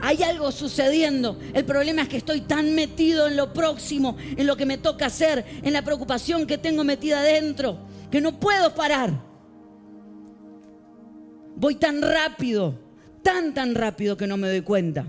Hay 0.00 0.22
algo 0.22 0.52
sucediendo. 0.52 1.38
El 1.54 1.64
problema 1.64 2.02
es 2.02 2.08
que 2.08 2.18
estoy 2.18 2.42
tan 2.42 2.74
metido 2.74 3.26
en 3.26 3.36
lo 3.36 3.52
próximo, 3.52 4.16
en 4.36 4.46
lo 4.46 4.56
que 4.56 4.66
me 4.66 4.78
toca 4.78 5.06
hacer, 5.06 5.44
en 5.62 5.72
la 5.72 5.82
preocupación 5.82 6.46
que 6.46 6.58
tengo 6.58 6.84
metida 6.84 7.20
adentro, 7.20 7.78
que 8.10 8.20
no 8.20 8.38
puedo 8.38 8.74
parar. 8.74 9.12
Voy 11.56 11.74
tan 11.74 12.00
rápido, 12.00 12.78
tan, 13.22 13.52
tan 13.52 13.74
rápido 13.74 14.16
que 14.16 14.28
no 14.28 14.36
me 14.36 14.48
doy 14.48 14.60
cuenta. 14.60 15.06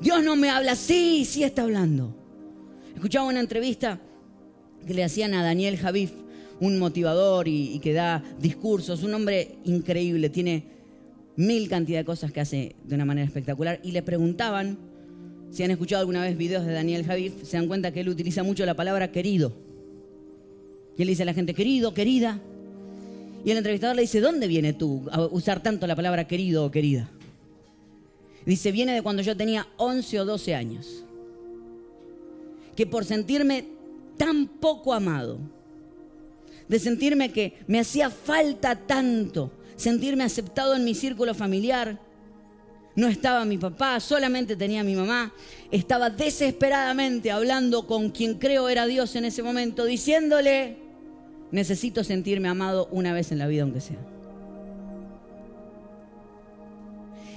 Dios 0.00 0.22
no 0.22 0.36
me 0.36 0.50
habla, 0.50 0.74
sí, 0.74 1.24
sí 1.24 1.44
está 1.44 1.62
hablando. 1.62 2.14
Escuchaba 2.94 3.26
una 3.28 3.40
entrevista 3.40 4.00
que 4.86 4.94
le 4.94 5.04
hacían 5.04 5.34
a 5.34 5.42
Daniel 5.42 5.76
Javif, 5.76 6.12
un 6.60 6.78
motivador 6.78 7.48
y, 7.48 7.78
que 7.80 7.92
da 7.92 8.22
discursos, 8.40 9.02
un 9.02 9.14
hombre 9.14 9.56
increíble, 9.64 10.28
tiene 10.30 10.64
mil 11.36 11.68
cantidad 11.68 12.00
de 12.00 12.04
cosas 12.04 12.32
que 12.32 12.40
hace 12.40 12.74
de 12.84 12.94
una 12.94 13.04
manera 13.04 13.26
espectacular. 13.26 13.80
Y 13.82 13.92
le 13.92 14.02
preguntaban, 14.02 14.78
si 15.50 15.62
han 15.62 15.70
escuchado 15.70 16.00
alguna 16.00 16.22
vez 16.22 16.36
videos 16.36 16.66
de 16.66 16.72
Daniel 16.72 17.04
Javif, 17.04 17.44
se 17.44 17.56
dan 17.56 17.68
cuenta 17.68 17.92
que 17.92 18.00
él 18.00 18.08
utiliza 18.08 18.42
mucho 18.42 18.66
la 18.66 18.74
palabra 18.74 19.12
querido. 19.12 19.52
Y 20.96 21.02
él 21.02 21.08
dice 21.08 21.22
a 21.22 21.26
la 21.26 21.34
gente, 21.34 21.54
querido, 21.54 21.94
querida. 21.94 22.40
Y 23.44 23.52
el 23.52 23.58
entrevistador 23.58 23.94
le 23.94 24.02
dice, 24.02 24.20
¿dónde 24.20 24.48
viene 24.48 24.72
tú 24.72 25.04
a 25.12 25.26
usar 25.26 25.62
tanto 25.62 25.86
la 25.86 25.94
palabra 25.94 26.26
querido 26.26 26.66
o 26.66 26.70
querida? 26.70 27.08
Dice, 28.44 28.72
viene 28.72 28.94
de 28.94 29.02
cuando 29.02 29.22
yo 29.22 29.36
tenía 29.36 29.68
11 29.76 30.20
o 30.20 30.24
12 30.24 30.54
años. 30.54 31.04
Que 32.74 32.86
por 32.86 33.04
sentirme 33.04 33.77
tan 34.18 34.46
poco 34.46 34.92
amado, 34.92 35.38
de 36.68 36.78
sentirme 36.78 37.32
que 37.32 37.54
me 37.66 37.80
hacía 37.80 38.10
falta 38.10 38.76
tanto, 38.76 39.50
sentirme 39.76 40.24
aceptado 40.24 40.76
en 40.76 40.84
mi 40.84 40.94
círculo 40.94 41.32
familiar, 41.32 41.98
no 42.98 43.06
estaba 43.06 43.44
mi 43.44 43.58
papá, 43.58 44.00
solamente 44.00 44.56
tenía 44.56 44.82
mi 44.82 44.96
mamá. 44.96 45.32
Estaba 45.70 46.10
desesperadamente 46.10 47.30
hablando 47.30 47.86
con 47.86 48.10
quien 48.10 48.34
creo 48.34 48.68
era 48.68 48.86
Dios 48.86 49.14
en 49.14 49.24
ese 49.24 49.40
momento, 49.40 49.84
diciéndole, 49.84 50.78
necesito 51.52 52.02
sentirme 52.02 52.48
amado 52.48 52.88
una 52.90 53.12
vez 53.12 53.30
en 53.30 53.38
la 53.38 53.46
vida, 53.46 53.62
aunque 53.62 53.80
sea. 53.80 53.98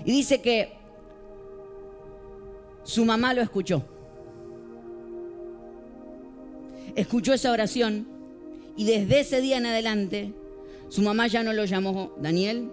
Y 0.04 0.12
dice 0.12 0.42
que 0.42 0.74
su 2.84 3.06
mamá 3.06 3.36
lo 3.36 3.44
escuchó. 3.44 3.86
Escuchó 6.96 7.34
esa 7.34 7.52
oración 7.52 8.08
y 8.76 8.86
desde 8.86 9.20
ese 9.20 9.42
día 9.42 9.58
en 9.58 9.66
adelante 9.66 10.34
su 10.90 11.02
mamá 11.02 11.28
ya 11.28 11.44
no 11.44 11.54
lo 11.54 11.66
llamó 11.66 12.14
Daniel, 12.22 12.70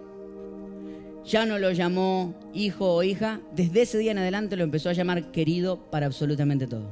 ya 1.25 1.45
no 1.45 1.59
lo 1.59 1.71
llamó 1.71 2.33
hijo 2.53 2.95
o 2.95 3.03
hija, 3.03 3.39
desde 3.55 3.83
ese 3.83 3.97
día 3.97 4.11
en 4.11 4.17
adelante 4.17 4.57
lo 4.57 4.63
empezó 4.63 4.89
a 4.89 4.93
llamar 4.93 5.31
querido 5.31 5.77
para 5.89 6.05
absolutamente 6.05 6.67
todo. 6.67 6.89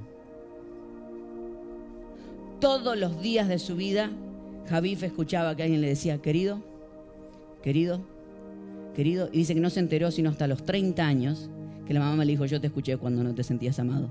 Todos 2.59 2.97
los 2.97 3.21
días 3.21 3.47
de 3.47 3.59
su 3.59 3.75
vida, 3.75 4.09
Javif 4.69 5.03
escuchaba 5.03 5.55
que 5.55 5.63
alguien 5.63 5.81
le 5.81 5.89
decía, 5.89 6.19
querido, 6.19 6.63
querido, 7.61 8.01
querido, 8.95 9.29
y 9.31 9.39
dice 9.39 9.53
que 9.53 9.59
no 9.59 9.69
se 9.69 9.79
enteró 9.79 10.11
sino 10.11 10.29
hasta 10.29 10.47
los 10.47 10.63
30 10.65 11.05
años 11.05 11.49
que 11.85 11.93
la 11.93 11.99
mamá 11.99 12.25
le 12.25 12.31
dijo, 12.31 12.45
yo 12.45 12.59
te 12.59 12.67
escuché 12.67 12.97
cuando 12.97 13.23
no 13.23 13.33
te 13.33 13.43
sentías 13.43 13.79
amado. 13.79 14.09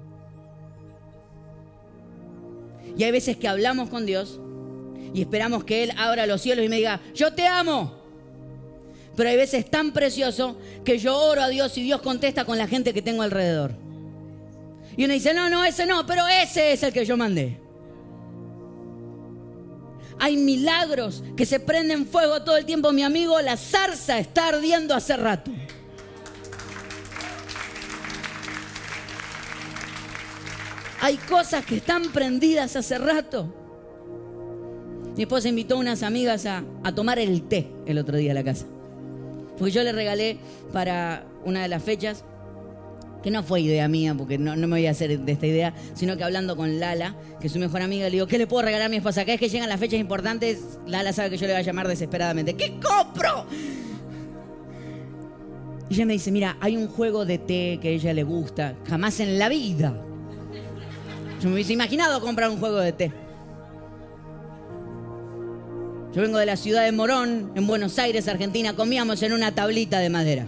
Y 2.96 3.04
hay 3.04 3.10
veces 3.10 3.36
que 3.36 3.48
hablamos 3.48 3.88
con 3.88 4.06
Dios 4.06 4.40
y 5.12 5.20
esperamos 5.20 5.64
que 5.64 5.84
Él 5.84 5.92
abra 5.96 6.26
los 6.26 6.40
cielos 6.42 6.64
y 6.64 6.68
me 6.68 6.76
diga, 6.76 7.00
yo 7.14 7.32
te 7.32 7.46
amo. 7.46 7.94
Pero 9.16 9.30
hay 9.30 9.36
veces 9.36 9.70
tan 9.70 9.92
precioso 9.92 10.58
que 10.84 10.98
yo 10.98 11.16
oro 11.16 11.42
a 11.42 11.48
Dios 11.48 11.76
y 11.78 11.82
Dios 11.82 12.02
contesta 12.02 12.44
con 12.44 12.58
la 12.58 12.66
gente 12.66 12.92
que 12.92 13.02
tengo 13.02 13.22
alrededor. 13.22 13.72
Y 14.96 15.04
uno 15.04 15.14
dice, 15.14 15.34
no, 15.34 15.48
no, 15.50 15.64
ese 15.64 15.86
no, 15.86 16.06
pero 16.06 16.26
ese 16.26 16.72
es 16.72 16.82
el 16.82 16.92
que 16.92 17.04
yo 17.04 17.16
mandé. 17.16 17.58
Hay 20.18 20.36
milagros 20.36 21.22
que 21.36 21.44
se 21.44 21.60
prenden 21.60 22.06
fuego 22.06 22.42
todo 22.42 22.56
el 22.56 22.64
tiempo, 22.64 22.92
mi 22.92 23.02
amigo. 23.02 23.38
La 23.40 23.56
zarza 23.56 24.18
está 24.18 24.48
ardiendo 24.48 24.94
hace 24.94 25.16
rato. 25.16 25.50
Hay 31.06 31.18
cosas 31.18 31.64
que 31.64 31.76
están 31.76 32.10
prendidas 32.10 32.74
hace 32.74 32.98
rato. 32.98 33.46
Mi 35.16 35.22
esposa 35.22 35.48
invitó 35.48 35.76
a 35.76 35.78
unas 35.78 36.02
amigas 36.02 36.46
a, 36.46 36.64
tomar 36.96 37.20
el 37.20 37.42
té 37.42 37.68
el 37.86 37.98
otro 37.98 38.16
día 38.16 38.32
a 38.32 38.34
la 38.34 38.42
casa. 38.42 38.66
Porque 39.56 39.70
yo 39.70 39.84
le 39.84 39.92
regalé 39.92 40.38
para 40.72 41.24
una 41.44 41.62
de 41.62 41.68
las 41.68 41.84
fechas, 41.84 42.24
que 43.22 43.30
no 43.30 43.44
fue 43.44 43.60
idea 43.60 43.86
mía, 43.86 44.16
porque 44.18 44.36
no, 44.36 44.56
me 44.56 44.66
voy 44.66 44.86
a 44.88 44.90
hacer 44.90 45.16
de 45.16 45.30
esta 45.30 45.46
idea, 45.46 45.74
sino 45.94 46.16
que 46.16 46.24
hablando 46.24 46.56
con 46.56 46.80
Lala, 46.80 47.14
que 47.40 47.46
es 47.46 47.52
su 47.52 47.60
mejor 47.60 47.82
amiga, 47.82 48.06
le 48.06 48.10
digo, 48.10 48.26
¿qué 48.26 48.36
le 48.36 48.48
puedo 48.48 48.62
regalar 48.62 48.86
a 48.86 48.88
mi 48.88 48.96
esposa? 48.96 49.20
Cada 49.20 49.34
vez 49.34 49.40
que 49.40 49.48
llegan 49.48 49.68
las 49.68 49.78
fechas 49.78 50.00
importantes, 50.00 50.80
Lala 50.88 51.12
sabe 51.12 51.30
que 51.30 51.36
yo 51.36 51.46
le 51.46 51.52
voy 51.52 51.60
a 51.60 51.64
llamar 51.64 51.86
desesperadamente. 51.86 52.54
¿Qué 52.54 52.80
compro? 52.80 53.46
Y 55.88 55.94
ella 55.94 56.06
me 56.06 56.14
dice, 56.14 56.32
mira, 56.32 56.56
hay 56.60 56.76
un 56.76 56.88
juego 56.88 57.24
de 57.24 57.38
té 57.38 57.78
que 57.80 57.90
a 57.90 57.90
ella 57.92 58.12
le 58.12 58.24
gusta, 58.24 58.74
jamás 58.88 59.20
en 59.20 59.38
la 59.38 59.48
vida 59.48 60.02
me 61.48 61.54
hubiese 61.54 61.72
imaginado 61.72 62.20
comprar 62.20 62.50
un 62.50 62.58
juego 62.58 62.78
de 62.78 62.92
té. 62.92 63.12
Yo 66.14 66.22
vengo 66.22 66.38
de 66.38 66.46
la 66.46 66.56
ciudad 66.56 66.84
de 66.84 66.92
Morón, 66.92 67.52
en 67.54 67.66
Buenos 67.66 67.98
Aires, 67.98 68.26
Argentina. 68.26 68.74
Comíamos 68.74 69.22
en 69.22 69.32
una 69.32 69.54
tablita 69.54 69.98
de 69.98 70.08
madera. 70.08 70.46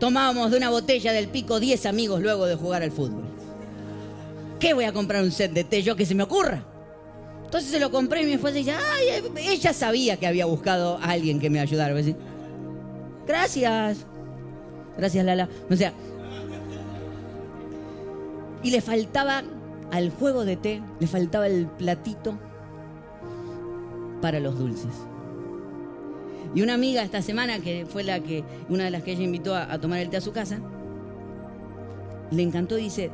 Tomábamos 0.00 0.50
de 0.50 0.56
una 0.56 0.70
botella 0.70 1.12
del 1.12 1.28
pico 1.28 1.60
10 1.60 1.86
amigos 1.86 2.22
luego 2.22 2.46
de 2.46 2.56
jugar 2.56 2.82
al 2.82 2.90
fútbol. 2.90 3.24
¿Qué 4.58 4.74
voy 4.74 4.84
a 4.84 4.92
comprar 4.92 5.22
un 5.22 5.30
set 5.30 5.52
de 5.52 5.64
té 5.64 5.82
yo 5.82 5.94
que 5.94 6.06
se 6.06 6.14
me 6.14 6.22
ocurra? 6.22 6.64
Entonces 7.44 7.70
se 7.70 7.78
lo 7.78 7.90
compré 7.90 8.22
y 8.22 8.24
mi 8.24 8.32
esposa 8.32 8.54
dice, 8.54 8.72
ay, 8.72 9.22
ella 9.36 9.72
sabía 9.74 10.16
que 10.16 10.26
había 10.26 10.46
buscado 10.46 10.96
a 10.96 11.10
alguien 11.10 11.38
que 11.38 11.50
me 11.50 11.60
ayudara. 11.60 11.94
Gracias. 13.26 14.06
Gracias, 14.96 15.24
Lala. 15.24 15.48
O 15.70 15.76
sea, 15.76 15.92
y 18.62 18.70
le 18.70 18.80
faltaba 18.80 19.42
al 19.90 20.10
juego 20.10 20.44
de 20.44 20.56
té, 20.56 20.82
le 21.00 21.06
faltaba 21.06 21.46
el 21.46 21.66
platito 21.66 22.38
para 24.20 24.40
los 24.40 24.58
dulces. 24.58 24.92
Y 26.54 26.62
una 26.62 26.74
amiga 26.74 27.02
esta 27.02 27.22
semana, 27.22 27.60
que 27.60 27.86
fue 27.86 28.04
la 28.04 28.20
que, 28.20 28.44
una 28.68 28.84
de 28.84 28.90
las 28.90 29.02
que 29.02 29.12
ella 29.12 29.22
invitó 29.22 29.54
a, 29.54 29.72
a 29.72 29.80
tomar 29.80 29.98
el 30.00 30.10
té 30.10 30.18
a 30.18 30.20
su 30.20 30.32
casa, 30.32 30.60
le 32.30 32.42
encantó, 32.42 32.76
dice, 32.76 33.10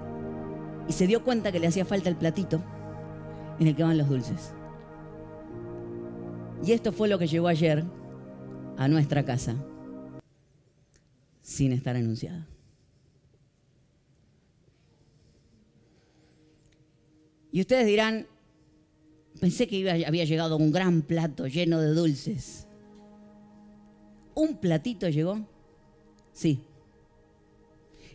y 0.88 0.92
se 0.92 1.06
dio 1.06 1.22
cuenta 1.24 1.52
que 1.52 1.60
le 1.60 1.66
hacía 1.66 1.84
falta 1.84 2.08
el 2.08 2.16
platito 2.16 2.62
en 3.58 3.66
el 3.66 3.76
que 3.76 3.82
van 3.82 3.98
los 3.98 4.08
dulces. 4.08 4.52
Y 6.64 6.72
esto 6.72 6.92
fue 6.92 7.08
lo 7.08 7.18
que 7.18 7.26
llegó 7.26 7.48
ayer 7.48 7.84
a 8.76 8.88
nuestra 8.88 9.24
casa, 9.24 9.56
sin 11.42 11.72
estar 11.72 11.96
anunciado. 11.96 12.44
Y 17.50 17.60
ustedes 17.60 17.86
dirán, 17.86 18.26
pensé 19.40 19.66
que 19.66 19.90
había 20.06 20.24
llegado 20.24 20.56
un 20.56 20.70
gran 20.70 21.02
plato 21.02 21.46
lleno 21.46 21.80
de 21.80 21.94
dulces. 21.94 22.66
¿Un 24.34 24.56
platito 24.56 25.08
llegó? 25.08 25.46
Sí. 26.32 26.60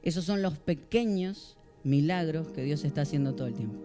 Esos 0.03 0.25
son 0.25 0.41
los 0.41 0.57
pequeños 0.57 1.57
milagros 1.83 2.47
que 2.49 2.63
Dios 2.63 2.83
está 2.83 3.01
haciendo 3.01 3.33
todo 3.35 3.47
el 3.47 3.53
tiempo. 3.55 3.77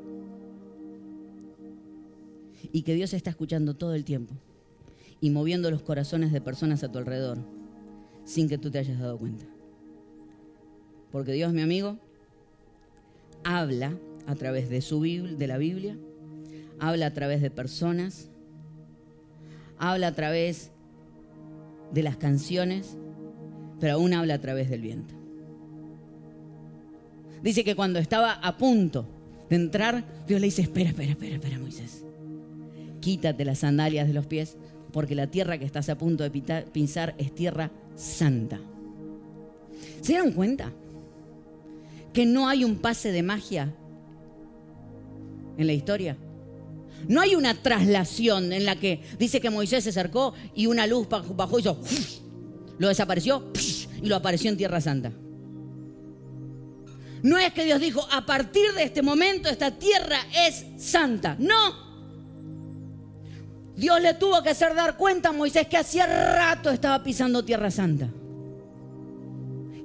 Y 2.72 2.82
que 2.82 2.94
Dios 2.94 3.14
está 3.14 3.30
escuchando 3.30 3.74
todo 3.74 3.94
el 3.94 4.04
tiempo. 4.04 4.34
y 5.20 5.30
moviendo 5.30 5.70
los 5.70 5.82
corazones 5.82 6.32
de 6.32 6.40
personas 6.40 6.84
a 6.84 6.92
tu 6.92 6.98
alrededor 6.98 7.38
sin 8.24 8.48
que 8.48 8.58
tú 8.58 8.70
te 8.70 8.78
hayas 8.78 9.00
dado 9.00 9.18
cuenta. 9.18 9.44
Porque 11.10 11.32
Dios, 11.32 11.52
mi 11.52 11.62
amigo, 11.62 11.98
habla 13.42 13.98
a 14.28 14.34
través 14.34 14.68
de 14.68 14.82
su 14.82 15.02
la 15.02 15.56
Biblia, 15.56 15.96
habla 16.78 17.06
a 17.06 17.14
través 17.14 17.40
de 17.40 17.50
personas, 17.50 18.28
habla 19.78 20.08
a 20.08 20.12
través 20.12 20.70
de 21.94 22.02
las 22.02 22.18
canciones, 22.18 22.98
pero 23.80 23.94
aún 23.94 24.12
habla 24.12 24.34
a 24.34 24.40
través 24.40 24.68
del 24.68 24.82
viento. 24.82 25.14
Dice 27.42 27.64
que 27.64 27.74
cuando 27.74 27.98
estaba 27.98 28.32
a 28.32 28.58
punto 28.58 29.06
de 29.48 29.56
entrar, 29.56 30.04
Dios 30.26 30.42
le 30.42 30.48
dice, 30.48 30.60
espera, 30.60 30.90
espera, 30.90 31.12
espera, 31.12 31.36
espera, 31.36 31.58
Moisés. 31.58 32.04
Quítate 33.00 33.46
las 33.46 33.60
sandalias 33.60 34.08
de 34.08 34.12
los 34.12 34.26
pies, 34.26 34.58
porque 34.92 35.14
la 35.14 35.28
tierra 35.28 35.56
que 35.56 35.64
estás 35.64 35.88
a 35.88 35.96
punto 35.96 36.22
de 36.22 36.64
pisar 36.70 37.14
es 37.16 37.34
tierra 37.34 37.70
santa. 37.94 38.60
¿Se 40.02 40.12
dieron 40.12 40.32
cuenta? 40.32 40.70
Que 42.12 42.26
no 42.26 42.46
hay 42.46 42.64
un 42.64 42.76
pase 42.76 43.10
de 43.10 43.22
magia 43.22 43.74
en 45.58 45.66
la 45.66 45.74
historia. 45.74 46.16
No 47.06 47.20
hay 47.20 47.34
una 47.34 47.54
traslación 47.54 48.52
en 48.52 48.64
la 48.64 48.76
que 48.76 49.02
dice 49.18 49.40
que 49.40 49.50
Moisés 49.50 49.84
se 49.84 49.90
acercó 49.90 50.32
y 50.54 50.66
una 50.66 50.86
luz 50.86 51.06
bajó 51.08 51.58
y 51.58 51.60
hizo, 51.60 51.78
lo 52.78 52.88
desapareció 52.88 53.52
y 54.02 54.06
lo 54.06 54.16
apareció 54.16 54.50
en 54.50 54.56
Tierra 54.56 54.80
Santa. 54.80 55.12
No 57.22 57.36
es 57.36 57.52
que 57.52 57.64
Dios 57.64 57.80
dijo, 57.80 58.06
a 58.12 58.24
partir 58.24 58.72
de 58.74 58.84
este 58.84 59.02
momento 59.02 59.48
esta 59.48 59.72
tierra 59.72 60.18
es 60.46 60.64
santa. 60.76 61.36
No. 61.38 61.88
Dios 63.76 64.00
le 64.00 64.14
tuvo 64.14 64.42
que 64.42 64.50
hacer 64.50 64.74
dar 64.74 64.96
cuenta 64.96 65.30
a 65.30 65.32
Moisés 65.32 65.66
que 65.66 65.76
hacía 65.76 66.06
rato 66.06 66.70
estaba 66.70 67.02
pisando 67.02 67.44
Tierra 67.44 67.70
Santa. 67.70 68.08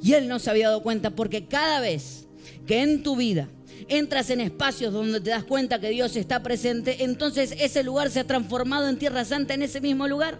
Y 0.02 0.14
él 0.14 0.28
no 0.28 0.40
se 0.40 0.50
había 0.50 0.68
dado 0.68 0.84
cuenta 0.84 1.12
porque 1.12 1.46
cada 1.46 1.80
vez 1.80 2.28
que 2.68 2.82
en 2.82 3.04
tu 3.04 3.16
vida 3.16 3.48
entras 3.89 4.30
en 4.30 4.41
espacios 4.41 4.93
donde 4.93 5.22
te 5.22 5.30
das 5.30 5.43
cuenta 5.43 5.80
que 5.80 5.89
Dios 5.89 6.15
está 6.15 6.43
presente, 6.43 7.04
entonces 7.04 7.56
ese 7.60 7.84
lugar 7.84 8.10
se 8.10 8.22
ha 8.22 8.28
transformado 8.28 8.88
en 8.88 8.98
Tierra 8.98 9.26
Santa 9.26 9.54
en 9.54 9.63
ese 9.63 9.82
mismo 9.82 10.08
lugar. 10.08 10.39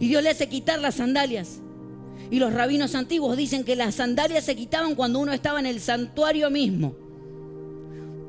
Y 0.00 0.08
Dios 0.08 0.22
le 0.22 0.30
hace 0.30 0.48
quitar 0.48 0.78
las 0.78 0.96
sandalias. 0.96 1.60
Y 2.30 2.38
los 2.38 2.52
rabinos 2.52 2.94
antiguos 2.94 3.36
dicen 3.36 3.64
que 3.64 3.76
las 3.76 3.96
sandalias 3.96 4.44
se 4.44 4.54
quitaban 4.54 4.94
cuando 4.94 5.18
uno 5.18 5.32
estaba 5.32 5.58
en 5.60 5.66
el 5.66 5.80
santuario 5.80 6.50
mismo. 6.50 7.07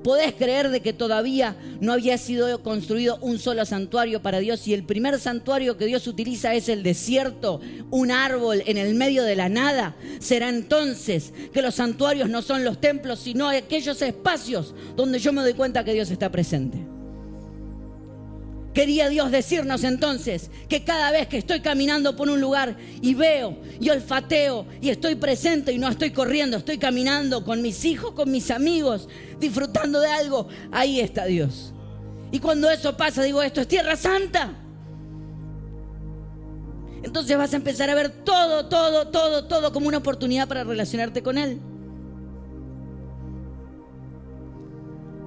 ¿Podés 0.03 0.33
creer 0.33 0.69
de 0.69 0.81
que 0.81 0.93
todavía 0.93 1.55
no 1.81 1.93
había 1.93 2.17
sido 2.17 2.63
construido 2.63 3.17
un 3.21 3.37
solo 3.37 3.65
santuario 3.65 4.21
para 4.21 4.39
Dios 4.39 4.67
y 4.67 4.73
el 4.73 4.83
primer 4.83 5.19
santuario 5.19 5.77
que 5.77 5.85
Dios 5.85 6.07
utiliza 6.07 6.53
es 6.55 6.69
el 6.69 6.83
desierto, 6.83 7.59
un 7.91 8.11
árbol 8.11 8.63
en 8.65 8.77
el 8.77 8.95
medio 8.95 9.23
de 9.23 9.35
la 9.35 9.49
nada? 9.49 9.95
Será 10.19 10.49
entonces 10.49 11.33
que 11.53 11.61
los 11.61 11.75
santuarios 11.75 12.29
no 12.29 12.41
son 12.41 12.63
los 12.63 12.79
templos, 12.79 13.19
sino 13.19 13.49
aquellos 13.49 14.01
espacios 14.01 14.73
donde 14.95 15.19
yo 15.19 15.33
me 15.33 15.41
doy 15.41 15.53
cuenta 15.53 15.83
que 15.83 15.93
Dios 15.93 16.11
está 16.11 16.31
presente. 16.31 16.88
Quería 18.73 19.09
Dios 19.09 19.31
decirnos 19.31 19.83
entonces 19.83 20.51
que 20.67 20.83
cada 20.83 21.11
vez 21.11 21.27
que 21.27 21.37
estoy 21.37 21.59
caminando 21.61 22.15
por 22.15 22.29
un 22.29 22.39
lugar 22.39 22.77
y 23.01 23.15
veo 23.15 23.57
y 23.79 23.89
olfateo 23.89 24.67
y 24.79 24.89
estoy 24.89 25.15
presente 25.15 25.73
y 25.73 25.79
no 25.79 25.87
estoy 25.89 26.11
corriendo, 26.11 26.57
estoy 26.57 26.77
caminando 26.77 27.43
con 27.43 27.63
mis 27.63 27.83
hijos, 27.85 28.11
con 28.11 28.29
mis 28.31 28.51
amigos, 28.51 29.09
disfrutando 29.39 29.99
de 29.99 30.09
algo, 30.09 30.47
ahí 30.71 30.99
está 30.99 31.25
Dios. 31.25 31.73
Y 32.31 32.39
cuando 32.39 32.69
eso 32.69 32.95
pasa, 32.95 33.23
digo, 33.23 33.41
esto 33.41 33.61
es 33.61 33.67
tierra 33.67 33.95
santa. 33.95 34.53
Entonces 37.01 37.35
vas 37.37 37.53
a 37.53 37.55
empezar 37.55 37.89
a 37.89 37.95
ver 37.95 38.09
todo, 38.23 38.67
todo, 38.67 39.07
todo, 39.07 39.45
todo 39.45 39.73
como 39.73 39.87
una 39.87 39.97
oportunidad 39.97 40.47
para 40.47 40.63
relacionarte 40.63 41.23
con 41.23 41.39
Él. 41.39 41.59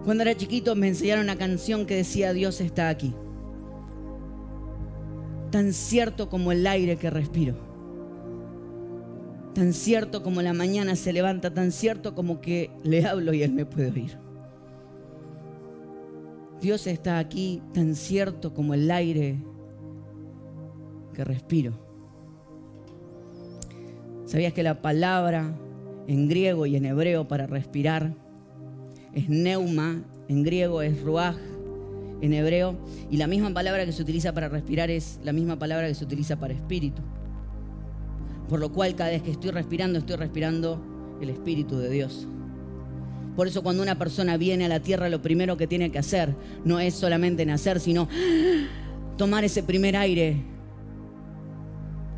Cuando 0.05 0.23
era 0.23 0.37
chiquito 0.37 0.77
me 0.77 0.89
enseñaron 0.89 1.25
una 1.25 1.37
canción 1.37 1.87
que 1.87 1.97
decía 1.97 2.33
Dios 2.33 2.61
está 2.61 2.89
aquí 2.89 3.13
tan 5.53 5.75
cierto 5.75 6.31
como 6.31 6.51
el 6.51 6.67
aire 6.67 6.97
que 6.97 7.11
respiro, 7.11 7.55
tan 9.55 9.75
cierto 9.75 10.23
como 10.23 10.41
la 10.41 10.55
mañana 10.55 10.97
se 10.97 11.13
levanta, 11.13 11.53
tan 11.53 11.71
cierto 11.73 12.15
como 12.15 12.41
que 12.41 12.71
le 12.83 13.05
hablo 13.05 13.35
y 13.35 13.43
Él 13.43 13.53
me 13.53 13.67
puede 13.67 13.91
oír. 13.93 14.19
Dios 16.61 16.87
está 16.87 17.19
aquí 17.19 17.63
tan 17.75 17.95
cierto 17.95 18.55
como 18.55 18.73
el 18.73 18.91
aire 18.91 19.37
que 21.13 21.23
respiro. 21.23 21.73
¿Sabías 24.25 24.55
que 24.55 24.63
la 24.63 24.81
palabra 24.81 25.55
en 26.07 26.29
griego 26.29 26.65
y 26.65 26.77
en 26.77 26.87
hebreo 26.87 27.29
para 27.29 27.47
respirar 27.47 28.15
es 29.13 29.29
neuma, 29.29 30.03
en 30.29 30.45
griego 30.45 30.81
es 30.81 31.03
ruaj, 31.03 31.37
en 32.23 32.33
hebreo, 32.33 32.79
y 33.11 33.19
la 33.19 33.27
misma 33.27 33.53
palabra 33.53 33.85
que 33.85 33.93
se 33.93 34.01
utiliza 34.01 34.33
para 34.33 34.49
respirar 34.49 34.91
es 34.91 35.21
la 35.23 35.33
misma 35.33 35.59
palabra 35.59 35.89
que 35.89 35.95
se 35.95 36.05
utiliza 36.05 36.37
para 36.37 36.55
espíritu. 36.55 37.03
Por 38.49 38.61
lo 38.61 38.73
cual 38.73 38.95
cada 38.95 39.11
vez 39.11 39.23
que 39.23 39.33
estoy 39.33 39.51
respirando, 39.51 39.99
estoy 39.99 40.17
respirando 40.17 40.81
el 41.21 41.31
Espíritu 41.31 41.79
de 41.79 41.91
Dios. 41.91 42.27
Por 43.37 43.47
eso 43.47 43.63
cuando 43.63 43.83
una 43.83 43.99
persona 43.99 44.37
viene 44.37 44.67
a 44.67 44.69
la 44.69 44.81
tierra, 44.81 45.09
lo 45.09 45.23
primero 45.23 45.57
que 45.57 45.67
tiene 45.67 45.91
que 45.91 45.99
hacer 45.99 46.35
no 46.65 46.79
es 46.79 46.95
solamente 46.95 47.47
nacer, 47.47 47.81
sino 47.81 48.09
tomar 49.17 49.45
ese 49.45 49.63
primer 49.63 49.97
aire 49.97 50.43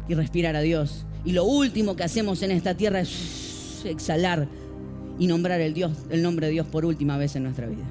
y 0.08 0.14
respirar 0.14 0.56
a 0.56 0.60
Dios. 0.60 1.06
Y 1.24 1.32
lo 1.32 1.44
último 1.44 1.94
que 1.94 2.02
hacemos 2.02 2.42
en 2.42 2.50
esta 2.50 2.76
tierra 2.76 3.00
es 3.00 3.82
exhalar 3.84 4.48
y 5.18 5.28
nombrar 5.28 5.60
el, 5.60 5.72
Dios, 5.72 5.92
el 6.10 6.22
nombre 6.22 6.46
de 6.46 6.52
Dios 6.52 6.66
por 6.66 6.84
última 6.84 7.16
vez 7.16 7.36
en 7.36 7.44
nuestra 7.44 7.68
vida. 7.68 7.84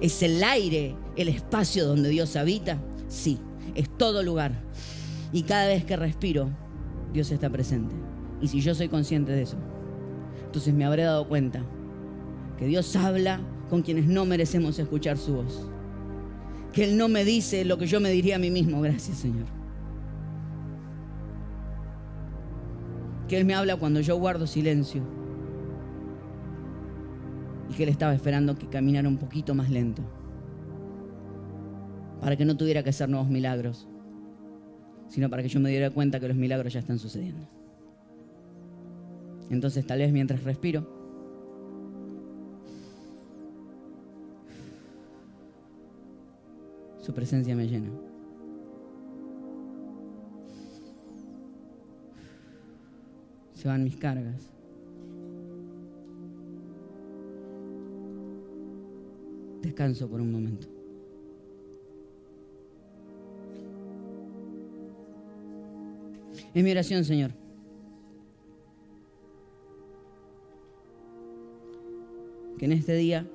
¿Es 0.00 0.22
el 0.22 0.42
aire 0.42 0.96
el 1.16 1.28
espacio 1.28 1.86
donde 1.86 2.08
Dios 2.08 2.36
habita? 2.36 2.78
Sí, 3.08 3.38
es 3.74 3.88
todo 3.98 4.22
lugar. 4.22 4.52
Y 5.32 5.42
cada 5.42 5.66
vez 5.66 5.84
que 5.84 5.96
respiro, 5.96 6.50
Dios 7.12 7.30
está 7.30 7.50
presente. 7.50 7.94
Y 8.40 8.48
si 8.48 8.60
yo 8.60 8.74
soy 8.74 8.88
consciente 8.88 9.32
de 9.32 9.42
eso, 9.42 9.58
entonces 10.44 10.72
me 10.72 10.84
habré 10.84 11.02
dado 11.02 11.28
cuenta 11.28 11.62
que 12.58 12.66
Dios 12.66 12.96
habla 12.96 13.40
con 13.68 13.82
quienes 13.82 14.06
no 14.06 14.24
merecemos 14.24 14.78
escuchar 14.78 15.18
su 15.18 15.34
voz. 15.34 15.68
Que 16.72 16.84
Él 16.84 16.96
no 16.96 17.08
me 17.08 17.24
dice 17.24 17.64
lo 17.64 17.78
que 17.78 17.86
yo 17.86 18.00
me 18.00 18.10
diría 18.10 18.36
a 18.36 18.38
mí 18.38 18.50
mismo, 18.50 18.80
gracias 18.80 19.18
Señor. 19.18 19.46
Que 23.28 23.36
Él 23.38 23.44
me 23.44 23.54
habla 23.54 23.76
cuando 23.76 24.00
yo 24.00 24.16
guardo 24.16 24.46
silencio 24.46 25.19
que 27.80 27.84
él 27.84 27.88
estaba 27.88 28.12
esperando 28.12 28.58
que 28.58 28.66
caminara 28.66 29.08
un 29.08 29.16
poquito 29.16 29.54
más 29.54 29.70
lento 29.70 30.02
para 32.20 32.36
que 32.36 32.44
no 32.44 32.54
tuviera 32.54 32.82
que 32.82 32.90
hacer 32.90 33.08
nuevos 33.08 33.30
milagros, 33.30 33.88
sino 35.08 35.30
para 35.30 35.42
que 35.42 35.48
yo 35.48 35.60
me 35.60 35.70
diera 35.70 35.88
cuenta 35.88 36.20
que 36.20 36.28
los 36.28 36.36
milagros 36.36 36.74
ya 36.74 36.80
están 36.80 36.98
sucediendo. 36.98 37.48
Entonces 39.48 39.86
tal 39.86 40.00
vez 40.00 40.12
mientras 40.12 40.44
respiro, 40.44 40.86
su 46.98 47.14
presencia 47.14 47.56
me 47.56 47.66
llena. 47.66 47.88
Se 53.54 53.68
van 53.68 53.84
mis 53.84 53.96
cargas. 53.96 54.59
Descanso 59.62 60.08
por 60.08 60.20
un 60.20 60.32
momento. 60.32 60.66
Es 66.54 66.64
mi 66.64 66.70
oración, 66.70 67.04
Señor. 67.04 67.30
Que 72.58 72.64
en 72.64 72.72
este 72.72 72.94
día 72.94 73.26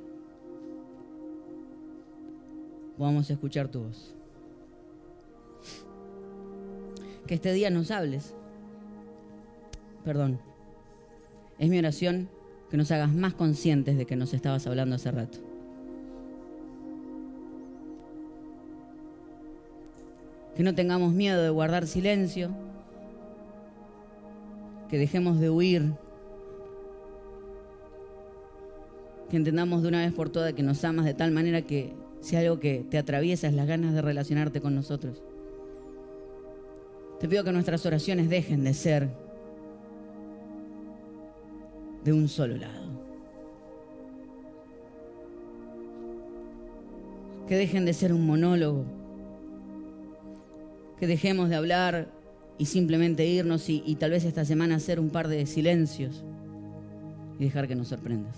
podamos 2.97 3.29
escuchar 3.29 3.69
tu 3.69 3.81
voz. 3.81 4.13
Que 7.25 7.35
este 7.35 7.53
día 7.53 7.69
nos 7.69 7.89
hables. 7.89 8.35
Perdón. 10.03 10.39
Es 11.57 11.69
mi 11.69 11.79
oración 11.79 12.29
que 12.69 12.77
nos 12.77 12.91
hagas 12.91 13.13
más 13.13 13.33
conscientes 13.33 13.97
de 13.97 14.05
que 14.05 14.15
nos 14.15 14.33
estabas 14.33 14.67
hablando 14.67 14.95
hace 14.95 15.11
rato. 15.11 15.54
Que 20.55 20.63
no 20.63 20.73
tengamos 20.73 21.13
miedo 21.13 21.41
de 21.41 21.49
guardar 21.49 21.85
silencio, 21.85 22.49
que 24.89 24.97
dejemos 24.97 25.39
de 25.39 25.49
huir, 25.49 25.93
que 29.29 29.37
entendamos 29.37 29.81
de 29.81 29.87
una 29.89 29.99
vez 29.99 30.13
por 30.13 30.29
todas 30.29 30.53
que 30.53 30.63
nos 30.63 30.83
amas 30.85 31.05
de 31.05 31.13
tal 31.13 31.31
manera 31.31 31.61
que 31.63 31.93
si 32.21 32.35
algo 32.35 32.59
que 32.59 32.85
te 32.89 32.97
atraviesa 32.97 33.47
es 33.47 33.53
las 33.53 33.67
ganas 33.67 33.93
de 33.93 34.01
relacionarte 34.01 34.61
con 34.61 34.75
nosotros. 34.75 35.21
Te 37.19 37.27
pido 37.27 37.43
que 37.43 37.51
nuestras 37.51 37.85
oraciones 37.85 38.29
dejen 38.29 38.63
de 38.63 38.73
ser 38.73 39.09
de 42.03 42.13
un 42.13 42.27
solo 42.27 42.57
lado. 42.57 42.85
Que 47.47 47.55
dejen 47.55 47.85
de 47.85 47.93
ser 47.93 48.13
un 48.13 48.25
monólogo. 48.25 48.85
Que 50.99 51.07
dejemos 51.07 51.49
de 51.49 51.55
hablar 51.55 52.07
y 52.57 52.65
simplemente 52.65 53.25
irnos 53.25 53.69
y, 53.69 53.95
tal 53.95 54.11
vez 54.11 54.23
esta 54.23 54.45
semana 54.45 54.75
hacer 54.75 54.99
un 54.99 55.09
par 55.09 55.27
de 55.27 55.45
silencios 55.45 56.23
y 57.37 57.43
dejar 57.43 57.67
que 57.67 57.75
nos 57.75 57.89
sorprendas. 57.89 58.35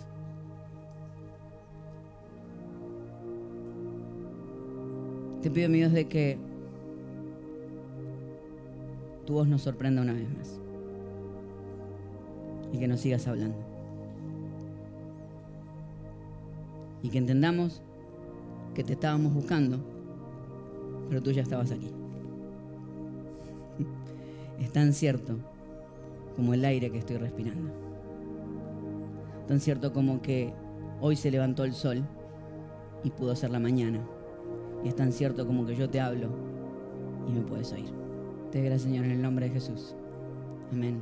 Te 5.41 5.51
pido, 5.51 5.69
mi 5.69 5.77
Dios, 5.77 5.93
de 5.93 6.07
que 6.07 6.37
tu 9.25 9.33
voz 9.33 9.47
nos 9.47 9.61
sorprenda 9.61 10.01
una 10.01 10.13
vez 10.13 10.27
más 10.29 10.59
y 12.73 12.79
que 12.79 12.87
nos 12.87 13.01
sigas 13.01 13.27
hablando. 13.27 13.57
Y 17.03 17.09
que 17.09 17.19
entendamos 17.19 17.81
que 18.73 18.83
te 18.83 18.93
estábamos 18.93 19.33
buscando, 19.33 19.79
pero 21.09 21.21
tú 21.21 21.31
ya 21.31 21.43
estabas 21.43 21.71
aquí. 21.71 21.91
Es 24.59 24.71
tan 24.71 24.93
cierto 24.93 25.37
como 26.35 26.53
el 26.53 26.65
aire 26.65 26.91
que 26.91 26.99
estoy 26.99 27.17
respirando. 27.17 27.71
Tan 29.47 29.59
cierto 29.59 29.93
como 29.93 30.21
que 30.21 30.53
hoy 30.99 31.15
se 31.15 31.31
levantó 31.31 31.63
el 31.63 31.73
sol 31.73 32.03
y 33.03 33.09
pudo 33.11 33.35
ser 33.35 33.51
la 33.51 33.59
mañana. 33.59 34.01
Y 34.83 34.89
es 34.89 34.95
tan 34.95 35.11
cierto 35.11 35.45
como 35.47 35.65
que 35.65 35.75
yo 35.75 35.89
te 35.89 35.99
hablo 35.99 36.29
y 37.27 37.31
me 37.31 37.41
puedes 37.41 37.71
oír. 37.71 37.91
Te 38.51 38.61
gracias, 38.61 38.83
Señor, 38.83 39.05
en 39.05 39.11
el 39.11 39.21
nombre 39.21 39.47
de 39.47 39.53
Jesús. 39.53 39.95
Amén. 40.71 41.01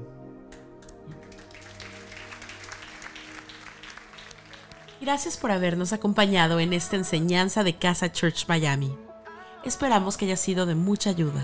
Gracias 5.01 5.37
por 5.37 5.51
habernos 5.51 5.93
acompañado 5.93 6.59
en 6.59 6.73
esta 6.73 6.95
enseñanza 6.95 7.63
de 7.63 7.75
Casa 7.75 8.11
Church 8.11 8.47
Miami. 8.47 8.95
Esperamos 9.63 10.17
que 10.17 10.25
haya 10.25 10.37
sido 10.37 10.65
de 10.65 10.75
mucha 10.75 11.09
ayuda. 11.09 11.43